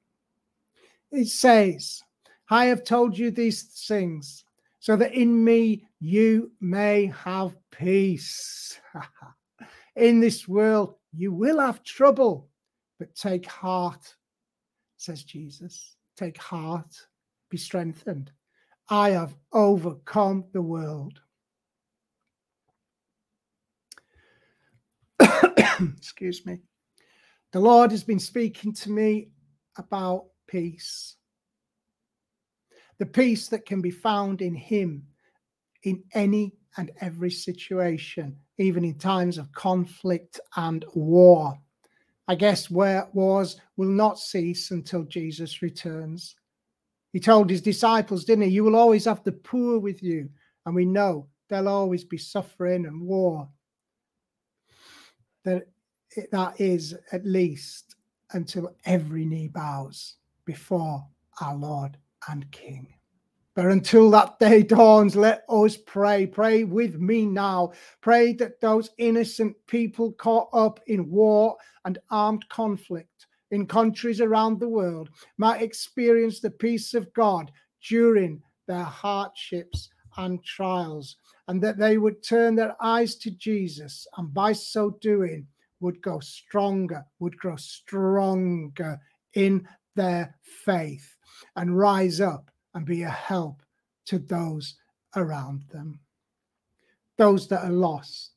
It 1.11 1.27
says, 1.27 2.01
I 2.49 2.65
have 2.65 2.83
told 2.83 3.17
you 3.17 3.31
these 3.31 3.63
things 3.87 4.43
so 4.79 4.95
that 4.95 5.13
in 5.13 5.43
me 5.43 5.87
you 5.99 6.51
may 6.61 7.07
have 7.07 7.55
peace. 7.71 8.79
in 9.95 10.19
this 10.19 10.47
world 10.47 10.95
you 11.13 11.33
will 11.33 11.59
have 11.59 11.83
trouble, 11.83 12.49
but 12.97 13.15
take 13.15 13.45
heart, 13.45 14.15
says 14.97 15.23
Jesus. 15.23 15.95
Take 16.17 16.37
heart, 16.37 17.07
be 17.49 17.57
strengthened. 17.57 18.31
I 18.89 19.11
have 19.11 19.35
overcome 19.53 20.45
the 20.51 20.61
world. 20.61 21.19
Excuse 25.97 26.45
me. 26.45 26.59
The 27.51 27.59
Lord 27.59 27.91
has 27.91 28.03
been 28.03 28.19
speaking 28.19 28.73
to 28.73 28.91
me 28.91 29.29
about 29.77 30.25
peace 30.47 31.15
the 32.99 33.05
peace 33.05 33.47
that 33.47 33.65
can 33.65 33.81
be 33.81 33.91
found 33.91 34.41
in 34.41 34.53
Him 34.53 35.07
in 35.83 36.03
any 36.13 36.53
and 36.77 36.91
every 37.01 37.31
situation, 37.31 38.37
even 38.57 38.83
in 38.85 38.97
times 38.97 39.37
of 39.37 39.51
conflict 39.53 40.39
and 40.57 40.85
war. 40.93 41.57
I 42.27 42.35
guess 42.35 42.69
where 42.69 43.07
wars 43.13 43.59
will 43.75 43.87
not 43.87 44.19
cease 44.19 44.71
until 44.71 45.03
Jesus 45.03 45.61
returns. 45.61 46.35
He 47.11 47.19
told 47.19 47.49
his 47.49 47.61
disciples, 47.61 48.23
didn't 48.23 48.43
he? 48.43 48.51
You 48.51 48.63
will 48.63 48.75
always 48.75 49.05
have 49.05 49.23
the 49.23 49.31
poor 49.31 49.79
with 49.79 50.03
you. 50.03 50.29
And 50.65 50.75
we 50.75 50.85
know 50.85 51.27
there'll 51.49 51.67
always 51.69 52.03
be 52.03 52.19
suffering 52.19 52.85
and 52.85 53.01
war. 53.01 53.49
That, 55.43 55.67
that 56.31 56.61
is 56.61 56.95
at 57.11 57.25
least 57.25 57.95
until 58.33 58.75
every 58.85 59.25
knee 59.25 59.47
bows 59.47 60.17
before 60.45 61.03
our 61.41 61.55
Lord 61.55 61.97
and 62.27 62.49
King. 62.51 62.93
But 63.55 63.65
until 63.65 64.09
that 64.11 64.39
day 64.39 64.63
dawns, 64.63 65.15
let 65.15 65.43
us 65.49 65.75
pray. 65.75 66.25
Pray 66.25 66.63
with 66.63 66.95
me 66.95 67.25
now. 67.25 67.73
Pray 68.01 68.33
that 68.33 68.61
those 68.61 68.91
innocent 68.97 69.55
people 69.67 70.13
caught 70.13 70.49
up 70.53 70.79
in 70.87 71.09
war 71.09 71.57
and 71.83 71.97
armed 72.09 72.47
conflict 72.49 73.27
in 73.51 73.65
countries 73.65 74.21
around 74.21 74.59
the 74.59 74.69
world 74.69 75.09
might 75.37 75.61
experience 75.61 76.39
the 76.39 76.51
peace 76.51 76.93
of 76.93 77.11
God 77.13 77.51
during 77.87 78.41
their 78.67 78.83
hardships 78.83 79.89
and 80.17 80.43
trials, 80.43 81.17
and 81.47 81.61
that 81.61 81.77
they 81.77 81.97
would 81.97 82.23
turn 82.23 82.55
their 82.55 82.75
eyes 82.81 83.15
to 83.15 83.31
Jesus, 83.31 84.07
and 84.17 84.33
by 84.33 84.53
so 84.53 84.91
doing, 85.01 85.47
would 85.79 86.01
go 86.01 86.19
stronger, 86.19 87.05
would 87.19 87.37
grow 87.37 87.55
stronger 87.55 88.99
in 89.33 89.67
their 89.95 90.35
faith 90.65 91.15
and 91.55 91.77
rise 91.77 92.21
up 92.21 92.51
and 92.73 92.85
be 92.85 93.03
a 93.03 93.09
help 93.09 93.61
to 94.05 94.19
those 94.19 94.75
around 95.15 95.63
them. 95.71 95.99
Those 97.17 97.47
that 97.49 97.63
are 97.63 97.71
lost, 97.71 98.31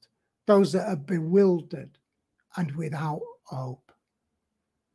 those 0.47 0.73
that 0.73 0.89
are 0.89 0.97
bewildered 0.97 1.99
and 2.57 2.75
without 2.77 3.23
hope. 3.45 3.93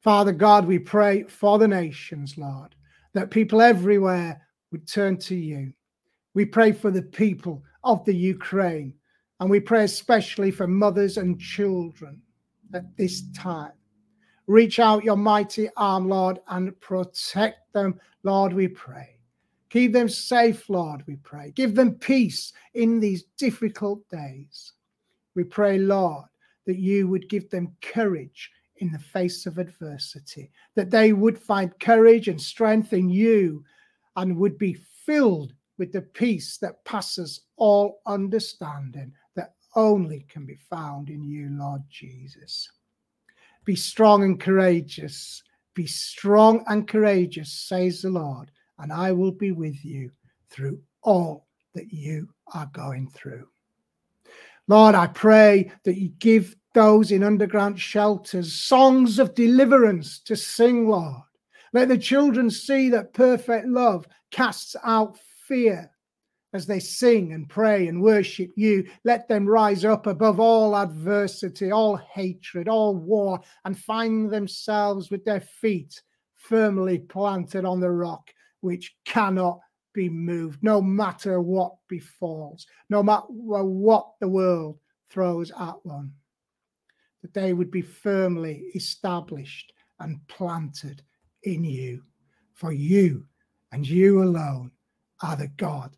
Father 0.03 0.31
God, 0.31 0.65
we 0.65 0.79
pray 0.79 1.23
for 1.23 1.57
the 1.57 1.67
nations, 1.67 2.37
Lord, 2.37 2.75
that 3.13 3.31
people 3.31 3.61
everywhere 3.61 4.41
would 4.71 4.87
turn 4.87 5.17
to 5.17 5.35
you. 5.35 5.73
We 6.33 6.45
pray 6.45 6.71
for 6.71 6.91
the 6.91 7.01
people 7.01 7.63
of 7.83 8.05
the 8.05 8.15
Ukraine, 8.15 8.93
and 9.39 9.49
we 9.49 9.59
pray 9.59 9.83
especially 9.83 10.51
for 10.51 10.67
mothers 10.67 11.17
and 11.17 11.39
children 11.39 12.21
at 12.73 12.95
this 12.97 13.23
time. 13.31 13.71
Reach 14.47 14.79
out 14.79 15.03
your 15.03 15.17
mighty 15.17 15.69
arm, 15.75 16.07
Lord, 16.07 16.39
and 16.47 16.79
protect 16.79 17.73
them, 17.73 17.99
Lord, 18.23 18.53
we 18.53 18.69
pray. 18.69 19.17
Keep 19.69 19.91
them 19.91 20.07
safe, 20.07 20.69
Lord, 20.69 21.03
we 21.05 21.17
pray. 21.17 21.51
Give 21.51 21.75
them 21.75 21.95
peace 21.95 22.53
in 22.73 23.01
these 23.01 23.23
difficult 23.37 24.07
days. 24.09 24.73
We 25.35 25.43
pray, 25.43 25.77
Lord, 25.77 26.25
that 26.65 26.77
you 26.77 27.09
would 27.09 27.29
give 27.29 27.49
them 27.49 27.75
courage 27.81 28.49
in 28.77 28.91
the 28.91 28.99
face 28.99 29.45
of 29.45 29.57
adversity, 29.57 30.51
that 30.75 30.91
they 30.91 31.11
would 31.11 31.37
find 31.37 31.77
courage 31.79 32.29
and 32.29 32.41
strength 32.41 32.93
in 32.93 33.09
you 33.09 33.63
and 34.15 34.37
would 34.37 34.57
be 34.57 34.73
filled 34.73 35.53
with 35.77 35.91
the 35.91 36.01
peace 36.01 36.57
that 36.57 36.83
passes 36.85 37.41
all 37.57 38.01
understanding 38.05 39.11
that 39.35 39.55
only 39.75 40.25
can 40.29 40.45
be 40.45 40.57
found 40.69 41.09
in 41.09 41.23
you, 41.23 41.49
Lord 41.51 41.81
Jesus. 41.89 42.69
Be 43.67 43.75
strong 43.75 44.23
and 44.23 44.39
courageous. 44.39 45.43
Be 45.75 45.85
strong 45.85 46.63
and 46.67 46.87
courageous, 46.87 47.51
says 47.51 48.01
the 48.01 48.09
Lord, 48.09 48.49
and 48.79 48.93
I 48.93 49.11
will 49.11 49.33
be 49.33 49.51
with 49.51 49.83
you 49.83 50.09
through 50.49 50.79
all 51.03 51.47
that 51.75 51.91
you 51.91 52.29
are 52.53 52.69
going 52.71 53.09
through. 53.09 53.45
Lord, 54.69 54.95
I 54.95 55.07
pray 55.07 55.69
that 55.83 55.99
you 55.99 56.13
give 56.17 56.55
those 56.73 57.11
in 57.11 57.23
underground 57.23 57.77
shelters 57.77 58.53
songs 58.53 59.19
of 59.19 59.35
deliverance 59.35 60.19
to 60.21 60.37
sing, 60.37 60.87
Lord. 60.87 61.23
Let 61.73 61.89
the 61.89 61.97
children 61.97 62.49
see 62.49 62.89
that 62.91 63.13
perfect 63.13 63.67
love 63.67 64.07
casts 64.31 64.77
out 64.85 65.17
fear 65.45 65.91
as 66.57 66.65
they 66.65 66.79
sing 66.79 67.33
and 67.33 67.47
pray 67.47 67.87
and 67.87 68.01
worship 68.01 68.51
you. 68.55 68.83
Let 69.03 69.27
them 69.27 69.47
rise 69.47 69.85
up 69.85 70.07
above 70.07 70.39
all 70.39 70.75
adversity, 70.75 71.71
all 71.71 71.95
hatred, 71.95 72.67
all 72.67 72.95
war, 72.95 73.39
and 73.63 73.77
find 73.77 74.29
themselves 74.29 75.11
with 75.11 75.23
their 75.23 75.39
feet 75.39 76.01
firmly 76.33 76.97
planted 76.97 77.63
on 77.63 77.79
the 77.79 77.91
rock 77.91 78.31
which 78.61 78.95
cannot 79.05 79.59
be 79.93 80.09
moved, 80.09 80.63
no 80.63 80.81
matter 80.81 81.39
what 81.41 81.73
befalls, 81.87 82.65
no 82.89 83.03
matter 83.03 83.27
what 83.27 84.11
the 84.19 84.27
world 84.27 84.79
throws 85.11 85.51
at 85.51 85.75
one. 85.83 86.11
That 87.21 87.35
they 87.35 87.53
would 87.53 87.71
be 87.71 87.81
firmly 87.81 88.63
established 88.73 89.71
and 89.99 90.19
planted 90.27 91.03
in 91.43 91.63
you, 91.63 92.01
for 92.53 92.71
you 92.71 93.25
and 93.71 93.87
you 93.87 94.23
alone 94.23 94.71
are 95.21 95.35
the 95.35 95.49
God 95.49 95.95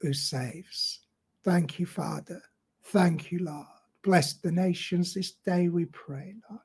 who 0.00 0.12
saves. 0.12 1.00
Thank 1.44 1.78
you, 1.78 1.86
Father. 1.86 2.42
Thank 2.84 3.30
you, 3.30 3.40
Lord. 3.40 3.66
Bless 4.02 4.34
the 4.34 4.52
nations 4.52 5.14
this 5.14 5.32
day, 5.32 5.68
we 5.68 5.84
pray, 5.86 6.34
Lord. 6.48 6.62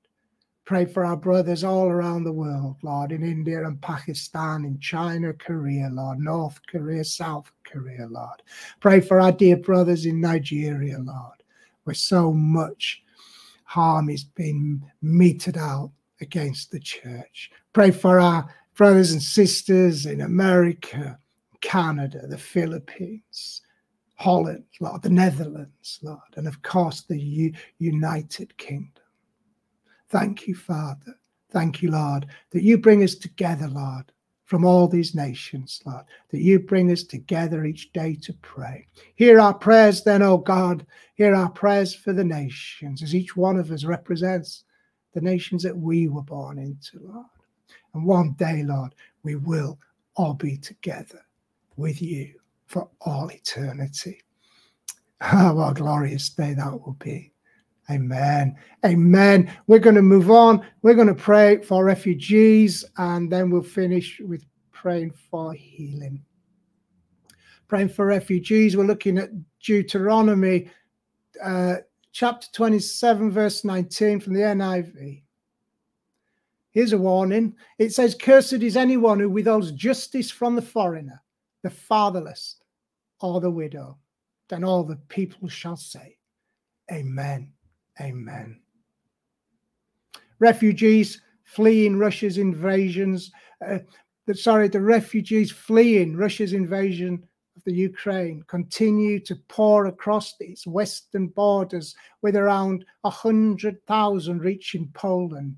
Pray 0.65 0.85
for 0.85 1.05
our 1.05 1.15
brothers 1.15 1.63
all 1.63 1.89
around 1.89 2.23
the 2.23 2.31
world, 2.31 2.77
Lord, 2.81 3.11
in 3.11 3.21
India 3.23 3.63
and 3.65 3.79
Pakistan, 3.81 4.65
in 4.65 4.79
China, 4.79 5.31
Korea, 5.33 5.89
Lord, 5.91 6.19
North 6.19 6.59
Korea, 6.67 7.03
South 7.03 7.51
Korea, 7.63 8.07
Lord. 8.07 8.41
Pray 8.79 8.99
for 8.99 9.19
our 9.19 9.31
dear 9.31 9.57
brothers 9.57 10.07
in 10.07 10.19
Nigeria, 10.19 10.97
Lord, 10.97 11.43
where 11.83 11.93
so 11.93 12.33
much 12.33 13.03
harm 13.65 14.09
is 14.09 14.23
being 14.23 14.81
meted 15.03 15.57
out 15.57 15.91
against 16.19 16.71
the 16.71 16.79
church. 16.79 17.51
Pray 17.73 17.91
for 17.91 18.19
our 18.19 18.47
brothers 18.75 19.11
and 19.11 19.21
sisters 19.21 20.07
in 20.07 20.21
America, 20.21 21.19
Canada, 21.65 22.27
the 22.27 22.37
Philippines, 22.37 23.63
Holland, 24.17 24.65
Lord, 24.79 25.01
the 25.01 25.09
Netherlands, 25.09 25.99
Lord, 26.03 26.19
and 26.35 26.47
of 26.47 26.61
course 26.61 27.01
the 27.01 27.19
U- 27.19 27.53
United 27.79 28.55
Kingdom. 28.57 29.03
Thank 30.09 30.47
you, 30.47 30.53
Father. 30.53 31.17
Thank 31.49 31.81
you, 31.81 31.89
Lord, 31.89 32.27
that 32.51 32.61
you 32.61 32.77
bring 32.77 33.03
us 33.03 33.15
together, 33.15 33.67
Lord, 33.67 34.11
from 34.43 34.63
all 34.63 34.87
these 34.87 35.15
nations, 35.15 35.81
Lord, 35.87 36.05
that 36.29 36.41
you 36.41 36.59
bring 36.59 36.91
us 36.91 37.01
together 37.01 37.65
each 37.65 37.91
day 37.93 38.13
to 38.21 38.33
pray. 38.43 38.85
Hear 39.15 39.39
our 39.39 39.55
prayers 39.55 40.03
then, 40.03 40.21
O 40.21 40.37
God. 40.37 40.85
Hear 41.15 41.33
our 41.33 41.49
prayers 41.49 41.95
for 41.95 42.13
the 42.13 42.23
nations, 42.23 43.01
as 43.01 43.15
each 43.15 43.35
one 43.35 43.57
of 43.57 43.71
us 43.71 43.85
represents 43.85 44.65
the 45.15 45.21
nations 45.21 45.63
that 45.63 45.75
we 45.75 46.09
were 46.09 46.21
born 46.21 46.59
into, 46.59 46.99
Lord. 47.01 47.25
And 47.95 48.05
one 48.05 48.33
day, 48.33 48.61
Lord, 48.63 48.93
we 49.23 49.35
will 49.35 49.79
all 50.15 50.35
be 50.35 50.57
together 50.57 51.24
with 51.77 52.01
you 52.01 52.33
for 52.67 52.89
all 53.01 53.31
eternity. 53.31 54.21
Ah, 55.21 55.53
what 55.53 55.71
a 55.71 55.73
glorious 55.73 56.29
day 56.29 56.53
that 56.53 56.71
will 56.71 56.97
be. 56.99 57.31
Amen. 57.89 58.55
Amen. 58.83 59.51
We're 59.67 59.79
going 59.79 59.95
to 59.95 60.01
move 60.01 60.31
on. 60.31 60.65
We're 60.81 60.95
going 60.95 61.07
to 61.07 61.13
pray 61.13 61.61
for 61.61 61.85
refugees 61.85 62.83
and 62.97 63.31
then 63.31 63.51
we'll 63.51 63.61
finish 63.61 64.19
with 64.19 64.43
praying 64.71 65.11
for 65.11 65.53
healing. 65.53 66.23
Praying 67.67 67.89
for 67.89 68.05
refugees. 68.05 68.75
We're 68.75 68.85
looking 68.85 69.17
at 69.17 69.29
Deuteronomy 69.59 70.69
uh, 71.43 71.75
chapter 72.11 72.47
27, 72.53 73.31
verse 73.31 73.63
19 73.63 74.19
from 74.19 74.33
the 74.33 74.41
NIV. 74.41 75.21
Here's 76.71 76.93
a 76.93 76.97
warning 76.97 77.55
it 77.77 77.93
says, 77.93 78.15
Cursed 78.15 78.53
is 78.53 78.75
anyone 78.75 79.19
who 79.19 79.29
withholds 79.29 79.71
justice 79.71 80.29
from 80.29 80.55
the 80.55 80.61
foreigner, 80.61 81.21
the 81.65 81.71
fatherless, 81.71 82.57
or 83.21 83.41
the 83.41 83.49
widow. 83.49 83.97
Then 84.49 84.63
all 84.63 84.83
the 84.83 84.97
people 85.09 85.49
shall 85.49 85.75
say, 85.75 86.15
Amen. 86.91 87.53
Amen. 87.99 88.59
Refugees 90.37 91.21
fleeing 91.43 91.97
Russia's 91.97 92.37
invasions, 92.37 93.31
uh, 93.67 93.79
the, 94.27 94.35
sorry, 94.35 94.67
the 94.67 94.79
refugees 94.79 95.51
fleeing 95.51 96.15
Russia's 96.15 96.53
invasion 96.53 97.23
of 97.55 97.63
the 97.63 97.73
Ukraine 97.73 98.43
continue 98.45 99.19
to 99.21 99.35
pour 99.47 99.87
across 99.87 100.35
its 100.39 100.67
western 100.67 101.29
borders, 101.29 101.95
with 102.21 102.35
around 102.35 102.85
100,000 103.01 104.39
reaching 104.39 104.87
Poland, 104.93 105.55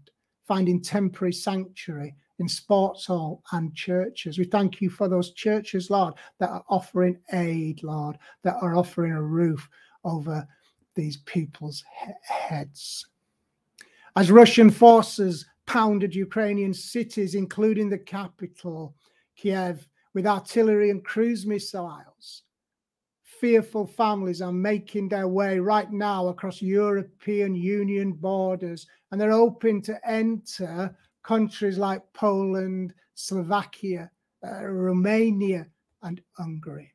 finding 0.47 0.81
temporary 0.81 1.33
sanctuary 1.33 2.15
in 2.39 2.47
sports 2.47 3.05
hall 3.05 3.43
and 3.51 3.73
churches. 3.75 4.37
We 4.37 4.45
thank 4.45 4.81
you 4.81 4.89
for 4.89 5.07
those 5.07 5.31
churches, 5.31 5.89
Lord, 5.89 6.13
that 6.39 6.49
are 6.49 6.63
offering 6.69 7.19
aid, 7.33 7.83
Lord, 7.83 8.17
that 8.43 8.57
are 8.61 8.75
offering 8.75 9.13
a 9.13 9.21
roof 9.21 9.67
over 10.03 10.47
these 10.95 11.17
people's 11.17 11.83
he- 11.99 12.11
heads. 12.21 13.07
As 14.15 14.31
Russian 14.31 14.69
forces 14.69 15.45
pounded 15.65 16.15
Ukrainian 16.15 16.73
cities, 16.73 17.35
including 17.35 17.89
the 17.89 17.97
capital, 17.97 18.95
Kiev, 19.35 19.87
with 20.13 20.25
artillery 20.25 20.89
and 20.89 21.03
cruise 21.03 21.45
missiles, 21.45 22.43
fearful 23.23 23.85
families 23.85 24.41
are 24.41 24.51
making 24.51 25.09
their 25.09 25.27
way 25.27 25.59
right 25.59 25.91
now 25.91 26.27
across 26.27 26.61
European 26.61 27.53
Union 27.53 28.13
borders, 28.13 28.87
and 29.11 29.21
they're 29.21 29.31
hoping 29.31 29.81
to 29.83 30.09
enter 30.09 30.95
countries 31.27 31.77
like 31.77 32.01
Poland, 32.13 32.93
Slovakia, 33.13 34.09
uh, 34.47 34.63
Romania, 34.63 35.67
and 36.01 36.21
Hungary. 36.37 36.93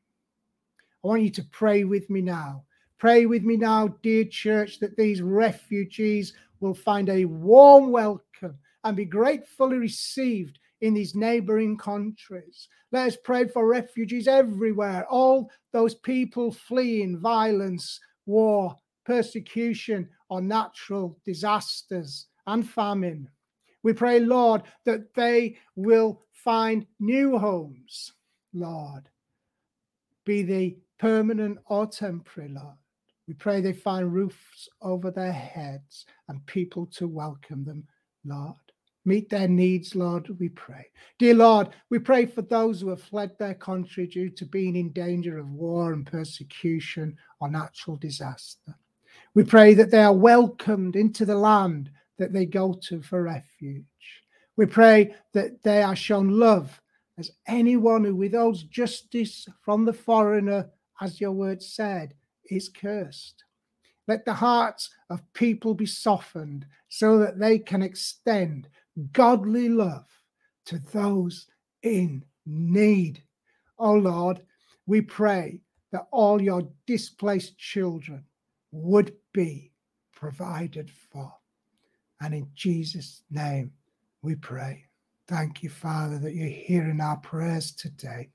I 1.03 1.07
want 1.07 1.21
you 1.21 1.29
to 1.29 1.43
pray 1.51 1.83
with 1.83 2.09
me 2.09 2.21
now. 2.21 2.63
Pray 2.97 3.27
with 3.27 3.43
me 3.43 3.57
now, 3.57 3.89
dear 4.01 4.25
church, 4.25 4.79
that 4.79 4.97
these 4.97 5.21
refugees 5.21 6.33
will 6.61 6.73
find 6.73 7.09
a 7.09 7.25
warm 7.25 7.91
welcome 7.91 8.57
and 8.83 8.97
be 8.97 9.05
gratefully 9.05 9.77
received 9.77 10.57
in 10.81 10.95
these 10.95 11.13
neighboring 11.13 11.77
countries. 11.77 12.67
Let 12.91 13.07
us 13.09 13.17
pray 13.23 13.47
for 13.47 13.67
refugees 13.67 14.27
everywhere, 14.27 15.05
all 15.11 15.51
those 15.73 15.93
people 15.93 16.51
fleeing 16.51 17.19
violence, 17.19 17.99
war, 18.25 18.75
persecution, 19.05 20.09
or 20.29 20.41
natural 20.41 21.19
disasters 21.23 22.25
and 22.47 22.67
famine. 22.67 23.29
We 23.83 23.93
pray, 23.93 24.19
Lord, 24.19 24.63
that 24.85 25.13
they 25.13 25.57
will 25.75 26.21
find 26.31 26.85
new 26.99 27.37
homes, 27.37 28.13
Lord, 28.53 29.03
be 30.25 30.41
they 30.43 30.77
permanent 30.99 31.59
or 31.65 31.85
temporary, 31.85 32.49
Lord. 32.49 32.77
We 33.27 33.33
pray 33.33 33.61
they 33.61 33.73
find 33.73 34.13
roofs 34.13 34.69
over 34.81 35.11
their 35.11 35.31
heads 35.31 36.05
and 36.27 36.45
people 36.45 36.85
to 36.87 37.07
welcome 37.07 37.63
them, 37.65 37.85
Lord. 38.25 38.55
Meet 39.05 39.29
their 39.29 39.49
needs, 39.49 39.95
Lord, 39.95 40.29
we 40.39 40.47
pray. 40.49 40.85
Dear 41.19 41.33
Lord, 41.33 41.69
we 41.89 41.99
pray 41.99 42.25
for 42.25 42.41
those 42.41 42.79
who 42.79 42.89
have 42.89 43.01
fled 43.01 43.37
their 43.37 43.53
country 43.53 44.07
due 44.07 44.29
to 44.29 44.45
being 44.45 44.77
in 44.77 44.93
danger 44.93 45.37
of 45.37 45.49
war 45.49 45.91
and 45.91 46.05
persecution 46.05 47.17
or 47.41 47.49
natural 47.49 47.97
disaster. 47.97 48.75
We 49.33 49.43
pray 49.43 49.73
that 49.73 49.91
they 49.91 50.01
are 50.01 50.13
welcomed 50.13 50.95
into 50.95 51.25
the 51.25 51.35
land 51.35 51.91
that 52.17 52.33
they 52.33 52.45
go 52.45 52.73
to 52.87 53.01
for 53.01 53.23
refuge. 53.23 53.85
We 54.55 54.65
pray 54.65 55.15
that 55.33 55.63
they 55.63 55.81
are 55.81 55.95
shown 55.95 56.39
love 56.39 56.79
as 57.17 57.31
anyone 57.47 58.03
who 58.03 58.15
withholds 58.15 58.63
justice 58.63 59.47
from 59.61 59.85
the 59.85 59.93
foreigner, 59.93 60.69
as 61.01 61.21
your 61.21 61.31
word 61.31 61.61
said, 61.61 62.13
is 62.45 62.69
cursed. 62.69 63.43
Let 64.07 64.25
the 64.25 64.33
hearts 64.33 64.89
of 65.09 65.21
people 65.33 65.73
be 65.73 65.85
softened 65.85 66.65
so 66.89 67.17
that 67.19 67.39
they 67.39 67.59
can 67.59 67.81
extend 67.81 68.67
godly 69.11 69.69
love 69.69 70.05
to 70.65 70.79
those 70.91 71.47
in 71.83 72.23
need. 72.45 73.23
Oh 73.79 73.93
Lord, 73.93 74.41
we 74.85 75.01
pray 75.01 75.61
that 75.91 76.07
all 76.11 76.41
your 76.41 76.67
displaced 76.85 77.57
children 77.57 78.25
would 78.71 79.13
be 79.33 79.71
provided 80.13 80.91
for. 81.11 81.31
And 82.23 82.33
in 82.33 82.47
Jesus' 82.55 83.23
name 83.29 83.71
we 84.21 84.35
pray. 84.35 84.85
Thank 85.27 85.61
you, 85.61 85.69
Father, 85.69 86.17
that 86.19 86.33
you're 86.33 86.47
hearing 86.47 87.01
our 87.01 87.17
prayers 87.17 87.73
today. 87.73 88.29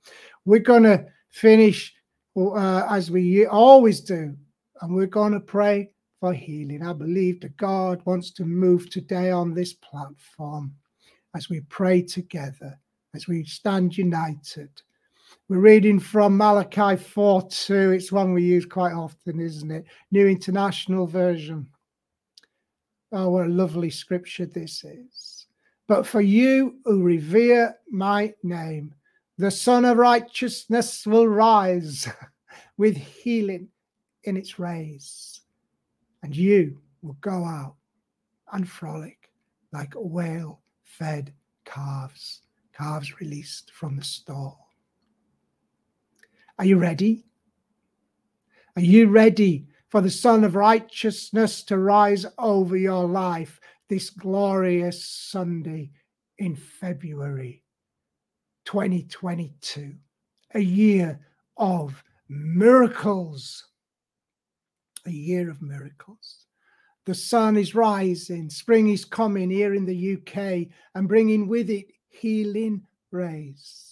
We're 0.44 0.59
going 0.59 0.83
to 0.83 1.07
finish 1.31 1.94
uh, 2.37 2.87
as 2.90 3.11
we 3.11 3.46
always 3.46 4.01
do, 4.01 4.37
and 4.83 4.94
we're 4.94 5.07
going 5.07 5.33
to 5.33 5.40
pray 5.40 5.90
for 6.20 6.35
healing. 6.35 6.83
I 6.83 6.92
believe 6.92 7.40
that 7.40 7.57
God 7.57 8.03
wants 8.05 8.31
to 8.33 8.44
move 8.44 8.90
today 8.90 9.31
on 9.31 9.55
this 9.55 9.72
platform 9.72 10.74
as 11.35 11.48
we 11.48 11.61
pray 11.61 12.03
together, 12.03 12.79
as 13.14 13.27
we 13.27 13.44
stand 13.44 13.96
united. 13.96 14.68
We're 15.48 15.61
reading 15.61 15.98
from 15.98 16.37
Malachi 16.37 16.96
4 16.96 17.48
2. 17.48 17.92
It's 17.92 18.12
one 18.12 18.35
we 18.35 18.42
use 18.42 18.66
quite 18.66 18.92
often, 18.92 19.40
isn't 19.40 19.70
it? 19.70 19.87
New 20.11 20.27
International 20.27 21.07
Version. 21.07 21.68
Oh, 23.11 23.31
what 23.31 23.47
a 23.47 23.49
lovely 23.49 23.90
scripture 23.90 24.47
this 24.47 24.85
is. 24.85 25.47
But 25.87 26.07
for 26.07 26.21
you 26.21 26.77
who 26.85 27.03
revere 27.03 27.75
my 27.90 28.35
name, 28.42 28.94
the 29.38 29.51
Sun 29.51 29.85
of 29.85 29.97
Righteousness 29.97 31.07
will 31.07 31.29
rise 31.29 32.09
with 32.77 32.97
healing 32.97 33.68
in 34.25 34.37
its 34.37 34.59
rays 34.59 35.40
and 36.23 36.37
you 36.37 36.81
will 37.03 37.16
go 37.21 37.44
out 37.44 37.77
and 38.53 38.68
frolic 38.68 39.31
like 39.73 39.92
whale 39.94 40.61
fed 40.83 41.33
calves, 41.64 42.42
calves 42.77 43.21
released 43.21 43.71
from 43.73 43.97
the 43.97 44.05
stall. 44.05 44.68
Are 46.59 46.64
you 46.64 46.79
ready? 46.79 47.25
Are 48.77 48.83
you 48.83 49.09
ready 49.09 49.66
for 49.88 50.01
the 50.01 50.11
Sun 50.11 50.44
of 50.44 50.55
Righteousness 50.55 51.62
to 51.64 51.79
rise 51.79 52.27
over 52.38 52.77
your 52.77 53.07
life 53.07 53.61
this 53.88 54.11
glorious 54.11 55.05
Sunday 55.05 55.90
in 56.38 56.57
February 56.57 57.64
2022? 58.64 59.94
A 60.55 60.61
year 60.61 61.20
of 61.57 62.03
miracles 62.29 63.68
a 65.09 65.11
year 65.11 65.51
of 65.51 65.62
miracles. 65.62 66.46
The 67.07 67.14
sun 67.14 67.57
is 67.57 67.74
rising, 67.74 68.51
spring 68.51 68.88
is 68.88 69.05
coming 69.05 69.51
here 69.51 69.74
in 69.74 69.87
the 69.87 70.14
UK 70.14 70.68
and 70.94 71.09
bringing 71.09 71.48
with 71.48 71.70
it 71.70 71.87
healing 72.09 72.83
rays. 73.11 73.88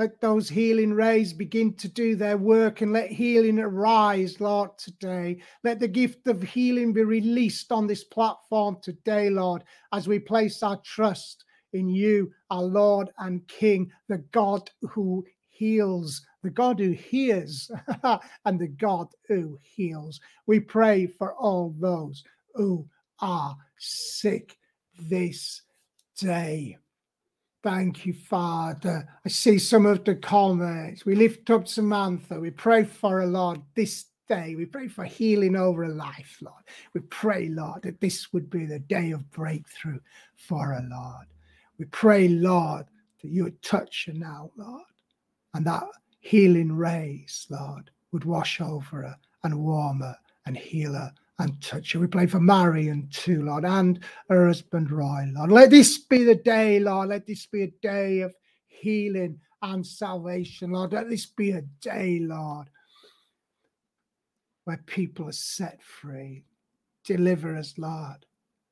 Let 0.00 0.18
those 0.22 0.48
healing 0.48 0.94
rays 0.94 1.34
begin 1.34 1.74
to 1.74 1.86
do 1.86 2.16
their 2.16 2.38
work 2.38 2.80
and 2.80 2.90
let 2.90 3.10
healing 3.10 3.58
arise, 3.58 4.40
Lord, 4.40 4.70
today. 4.78 5.42
Let 5.62 5.78
the 5.78 5.88
gift 5.88 6.26
of 6.26 6.42
healing 6.42 6.94
be 6.94 7.04
released 7.04 7.70
on 7.70 7.86
this 7.86 8.02
platform 8.02 8.78
today, 8.80 9.28
Lord, 9.28 9.62
as 9.92 10.08
we 10.08 10.18
place 10.18 10.62
our 10.62 10.78
trust 10.78 11.44
in 11.74 11.90
you, 11.90 12.32
our 12.48 12.62
Lord 12.62 13.10
and 13.18 13.46
King, 13.46 13.92
the 14.08 14.24
God 14.32 14.70
who 14.80 15.22
heals 15.50 16.22
the 16.42 16.48
God 16.48 16.78
who 16.78 16.92
hears 16.92 17.70
and 18.46 18.58
the 18.58 18.68
God 18.68 19.08
who 19.28 19.58
heals. 19.62 20.18
We 20.46 20.60
pray 20.60 21.08
for 21.08 21.34
all 21.34 21.74
those 21.78 22.24
who 22.54 22.88
are 23.20 23.54
sick 23.78 24.56
this 24.98 25.60
day. 26.16 26.78
Thank 27.62 28.06
you, 28.06 28.14
Father. 28.14 29.06
I 29.24 29.28
see 29.28 29.58
some 29.58 29.84
of 29.84 30.04
the 30.04 30.14
comments. 30.14 31.04
We 31.04 31.14
lift 31.14 31.50
up 31.50 31.68
Samantha. 31.68 32.40
We 32.40 32.50
pray 32.50 32.84
for 32.84 33.20
a 33.20 33.26
Lord, 33.26 33.60
this 33.74 34.06
day. 34.28 34.54
We 34.54 34.64
pray 34.64 34.88
for 34.88 35.04
healing 35.04 35.56
over 35.56 35.84
a 35.84 35.88
life, 35.88 36.38
Lord. 36.40 36.62
We 36.94 37.02
pray, 37.02 37.50
Lord, 37.50 37.82
that 37.82 38.00
this 38.00 38.32
would 38.32 38.48
be 38.48 38.64
the 38.64 38.78
day 38.78 39.10
of 39.10 39.30
breakthrough 39.30 40.00
for 40.36 40.72
a 40.72 40.82
Lord. 40.88 41.26
We 41.78 41.84
pray, 41.86 42.28
Lord, 42.28 42.86
that 43.22 43.28
you 43.28 43.44
would 43.44 43.62
touch 43.62 44.06
her 44.06 44.14
now, 44.14 44.50
Lord, 44.56 44.84
and 45.52 45.66
that 45.66 45.84
healing 46.20 46.72
rays, 46.72 47.46
Lord, 47.50 47.90
would 48.12 48.24
wash 48.24 48.62
over 48.62 49.02
her 49.02 49.16
and 49.44 49.62
warm 49.62 50.00
her 50.00 50.16
and 50.46 50.56
heal 50.56 50.94
her 50.94 51.12
and 51.40 51.60
touch 51.62 51.94
her. 51.94 52.00
We 52.00 52.08
pray 52.08 52.28
for 52.28 52.40
Marion 52.40 53.08
too, 53.12 53.44
Lord, 53.44 53.66
and 53.66 54.00
her 54.30 54.48
husband 54.48 54.92
Roy, 54.92 55.26
Lord. 55.32 55.52
Let 55.52 55.70
this 55.70 55.98
be 55.98 56.24
the 56.24 56.36
day, 56.36 56.80
Lord. 56.80 57.10
Let 57.10 57.26
this 57.26 57.46
be 57.46 57.64
a 57.64 57.72
day 57.82 58.22
of 58.22 58.34
healing 58.68 59.40
and 59.62 59.86
salvation, 59.86 60.72
Lord. 60.72 60.94
Let 60.94 61.10
this 61.10 61.26
be 61.26 61.52
a 61.52 61.62
day, 61.82 62.20
Lord, 62.22 62.68
where 64.64 64.82
people 64.86 65.28
are 65.28 65.32
set 65.32 65.82
free. 65.82 66.44
Deliver 67.04 67.56
us, 67.56 67.74
Lord, 67.78 68.26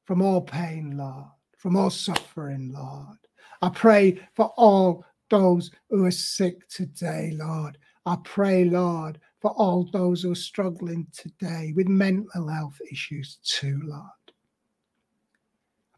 from 0.06 0.22
all 0.22 0.42
pain, 0.42 0.96
Lord, 0.98 1.26
from 1.58 1.76
all 1.76 1.90
suffering, 1.90 2.72
Lord. 2.74 3.18
I 3.62 3.70
pray 3.70 4.20
for 4.36 4.52
all 4.56 5.04
those 5.30 5.70
who 5.90 6.06
are 6.06 6.12
sick 6.12 6.68
today, 6.68 7.32
Lord. 7.34 7.78
I 8.06 8.18
pray, 8.24 8.64
Lord, 8.66 9.20
for 9.40 9.52
all 9.52 9.88
those 9.92 10.22
who 10.22 10.32
are 10.32 10.36
struggling 10.36 11.06
today 11.12 11.72
with 11.76 11.88
mental 11.88 12.48
health 12.48 12.80
issues 12.90 13.38
too, 13.44 13.80
Lord. 13.84 14.04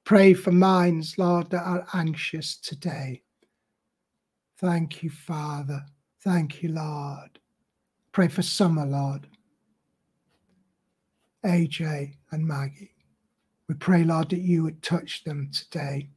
Pray 0.04 0.34
for 0.34 0.52
minds, 0.52 1.16
Lord, 1.18 1.50
that 1.50 1.62
are 1.62 1.86
anxious 1.94 2.56
today. 2.56 3.22
Thank 4.58 5.02
you, 5.02 5.10
Father. 5.10 5.84
Thank 6.22 6.62
you, 6.62 6.70
Lord. 6.70 7.38
Pray 8.12 8.28
for 8.28 8.42
Summer, 8.42 8.84
Lord. 8.84 9.26
AJ 11.44 12.14
and 12.32 12.46
Maggie. 12.46 12.94
We 13.68 13.74
pray, 13.76 14.04
Lord, 14.04 14.30
that 14.30 14.40
you 14.40 14.64
would 14.64 14.82
touch 14.82 15.24
them 15.24 15.50
today. 15.52 16.10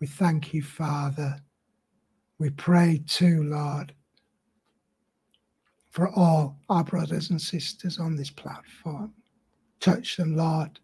We 0.00 0.06
thank 0.06 0.54
you, 0.54 0.62
Father 0.62 1.42
we 2.38 2.50
pray 2.50 3.02
too, 3.06 3.44
Lord, 3.44 3.94
for 5.96 6.10
all 6.10 6.58
our 6.68 6.84
brothers 6.84 7.30
and 7.30 7.40
sisters 7.40 7.98
on 7.98 8.16
this 8.16 8.28
platform. 8.28 9.14
Touch 9.80 10.18
them, 10.18 10.36
Lord. 10.36 10.78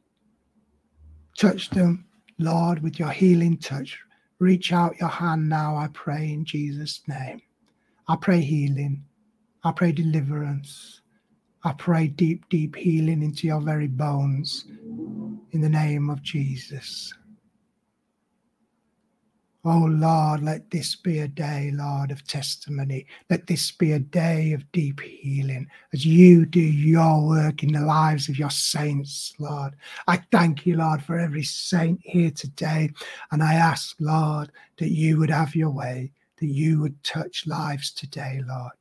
Touch 1.38 1.68
them, 1.68 2.07
Lord, 2.38 2.83
with 2.83 2.98
your 2.98 3.11
healing 3.11 3.59
touch. 3.59 4.01
Reach 4.38 4.72
out 4.72 4.98
your 4.98 5.11
hand 5.11 5.51
now, 5.51 5.77
I 5.77 5.88
pray, 5.92 6.33
in 6.33 6.46
Jesus' 6.46 7.03
name. 7.07 7.42
I 8.09 8.16
pray 8.16 8.40
healing. 8.40 9.05
I 9.62 9.72
pray 9.72 9.92
deliverance. 9.92 11.03
I 11.62 11.75
pray 11.75 12.07
deep, 12.07 12.48
deep 12.48 12.75
healing 12.75 13.22
into 13.22 13.46
your 13.46 13.61
very 13.61 13.88
bones 13.88 14.64
in 15.51 15.61
the 15.61 15.68
name 15.68 16.09
of 16.09 16.22
Jesus. 16.22 17.12
Oh 19.64 19.87
Lord, 19.88 20.42
let 20.42 20.72
this 20.72 20.96
be 20.96 21.20
a 21.20 21.29
day, 21.29 21.70
Lord, 21.72 22.11
of 22.11 22.27
testimony. 22.27 23.07
Let 23.31 23.46
this 23.46 23.70
be 23.70 23.92
a 23.92 24.01
day 24.01 24.55
of 24.55 24.70
deep 24.72 25.01
healing 25.01 25.68
as 25.92 26.05
you 26.05 26.46
do 26.46 26.61
your 26.61 27.25
work 27.25 27.62
in 27.62 27.70
the 27.70 27.81
lives 27.81 28.29
of 28.29 28.37
your 28.37 28.51
saints, 28.51 29.33
Lord. 29.38 29.77
I 30.09 30.16
thank 30.33 30.66
you, 30.66 30.79
Lord, 30.79 31.01
for 31.05 31.16
every 31.16 31.44
saint 31.44 32.01
here 32.03 32.33
today. 32.33 32.90
And 33.31 33.40
I 33.40 33.55
ask, 33.55 33.94
Lord, 34.01 34.51
that 34.79 34.90
you 34.90 35.16
would 35.18 35.31
have 35.31 35.55
your 35.55 35.70
way, 35.70 36.11
that 36.40 36.48
you 36.48 36.81
would 36.81 37.01
touch 37.05 37.46
lives 37.46 37.92
today, 37.92 38.40
Lord. 38.44 38.72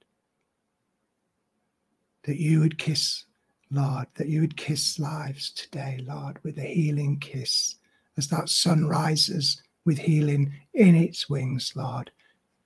That 2.23 2.37
you 2.37 2.59
would 2.59 2.79
kiss, 2.79 3.25
Lord, 3.69 4.07
that 4.15 4.29
you 4.29 4.41
would 4.41 4.57
kiss 4.57 4.97
lives 4.97 5.51
today, 5.51 6.03
Lord, 6.07 6.43
with 6.43 6.57
a 6.57 6.63
healing 6.63 7.19
kiss 7.19 7.75
as 8.17 8.29
that 8.29 8.49
sun 8.49 8.87
rises 8.87 9.61
with 9.85 9.99
healing 9.99 10.53
in 10.73 10.95
its 10.95 11.29
wings, 11.29 11.73
Lord. 11.75 12.11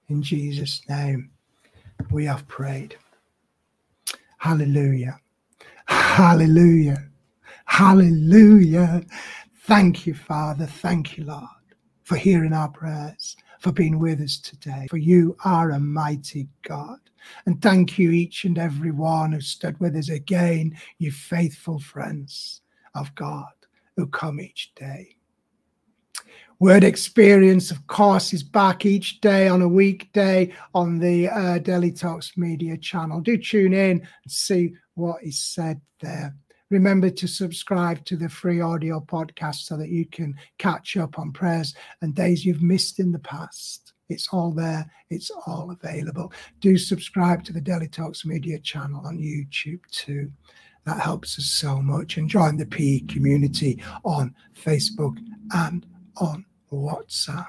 In 0.10 0.21
Jesus' 0.21 0.82
name, 0.89 1.32
we 2.12 2.25
have 2.25 2.47
prayed. 2.47 2.95
Hallelujah. 4.38 5.19
Hallelujah. 5.88 7.06
Hallelujah. 7.65 9.04
Thank 9.62 10.06
you, 10.06 10.13
Father. 10.13 10.65
Thank 10.65 11.17
you, 11.17 11.25
Lord, 11.25 11.47
for 12.04 12.15
hearing 12.15 12.54
our 12.54 12.69
prayers, 12.69 13.36
for 13.60 13.71
being 13.71 13.99
with 13.99 14.21
us 14.21 14.38
today. 14.38 14.88
For 14.89 14.97
you 14.97 15.36
are 15.43 15.71
a 15.71 15.80
mighty 15.80 16.47
God. 16.67 16.99
And 17.47 17.62
thank 17.62 17.97
you, 17.97 18.12
each 18.12 18.45
and 18.45 18.58
every 18.58 18.91
one 18.91 19.32
who 19.32 19.41
stood 19.41 19.80
with 19.80 19.95
us 19.95 20.10
again, 20.10 20.78
you 20.99 21.12
faithful 21.12 21.80
friends 21.80 22.62
of 22.93 23.13
God 23.15 23.47
who 23.97 24.06
come 24.08 24.39
each 24.39 24.73
day. 24.75 25.14
Word 26.65 26.84
Experience, 26.84 27.69
of 27.69 27.86
course, 27.86 28.34
is 28.34 28.41
back 28.41 28.88
each 28.88 29.21
day 29.21 29.47
on 29.47 29.62
a 29.62 29.67
weekday 29.67 30.51
on 30.73 30.97
the 30.97 31.30
uh, 31.30 31.60
Talks 31.60 32.36
Media 32.38 32.75
channel. 32.75 33.21
Do 33.21 33.38
tune 33.38 33.71
in 33.71 33.99
and 34.01 34.01
see 34.28 34.73
what 34.95 35.23
is 35.23 35.39
said 35.39 35.80
there. 36.01 36.36
Remember 36.71 37.12
to 37.12 37.28
subscribe 37.28 38.04
to 38.06 38.17
the 38.17 38.28
free 38.28 38.62
audio 38.62 38.99
podcast 38.99 39.58
so 39.58 39.78
that 39.78 39.89
you 39.89 40.08
can 40.08 40.34
catch 40.58 40.97
up 40.97 41.19
on 41.19 41.32
prayers 41.32 41.75
and 42.01 42.15
days 42.15 42.43
you've 42.43 42.63
missed 42.63 42.99
in 42.99 43.12
the 43.12 43.19
past. 43.19 43.93
It's 44.10 44.30
all 44.32 44.51
there, 44.51 44.91
it's 45.12 45.30
all 45.45 45.69
available. 45.69 46.34
Do 46.62 46.80
subscribe 46.80 47.43
to 47.43 47.54
the 47.54 47.62
Daily 47.62 47.88
Talks 47.88 48.25
Media 48.25 48.58
channel 48.58 49.06
on 49.06 49.19
YouTube 49.19 49.82
too. 49.91 50.32
That 50.86 50.99
helps 50.99 51.38
us 51.38 51.45
so 51.45 51.80
much. 51.80 52.17
And 52.17 52.28
join 52.28 52.58
the 52.58 52.65
PE 52.65 53.01
community 53.01 53.84
on 54.04 54.34
Facebook 54.56 55.19
and 55.54 55.86
on 56.17 56.43
WhatsApp. 56.75 57.47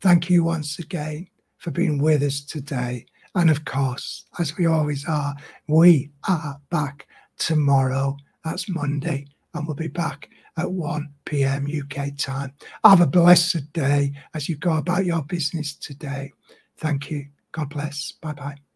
Thank 0.00 0.30
you 0.30 0.44
once 0.44 0.78
again 0.78 1.28
for 1.58 1.70
being 1.70 1.98
with 2.00 2.22
us 2.22 2.40
today. 2.40 3.06
And 3.34 3.50
of 3.50 3.64
course, 3.64 4.24
as 4.38 4.56
we 4.56 4.66
always 4.66 5.06
are, 5.06 5.34
we 5.66 6.10
are 6.28 6.60
back 6.70 7.06
tomorrow. 7.38 8.16
That's 8.44 8.68
Monday, 8.68 9.26
and 9.54 9.66
we'll 9.66 9.76
be 9.76 9.88
back 9.88 10.28
at 10.56 10.70
1 10.70 11.12
p.m. 11.24 11.66
UK 11.66 12.16
time. 12.16 12.52
Have 12.84 13.00
a 13.00 13.06
blessed 13.06 13.72
day 13.72 14.12
as 14.34 14.48
you 14.48 14.56
go 14.56 14.76
about 14.76 15.04
your 15.04 15.22
business 15.22 15.74
today. 15.74 16.32
Thank 16.78 17.10
you. 17.10 17.26
God 17.52 17.70
bless. 17.70 18.12
Bye 18.12 18.32
bye. 18.32 18.67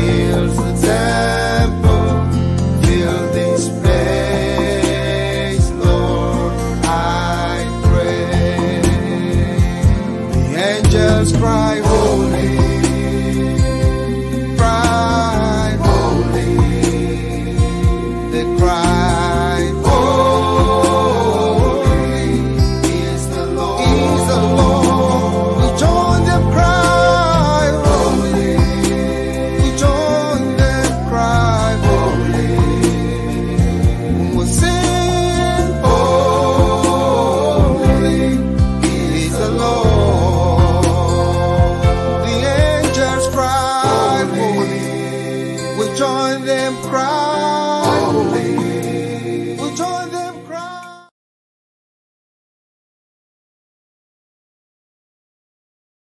feels 0.00 0.56
the 0.56 0.86
time. 0.86 1.09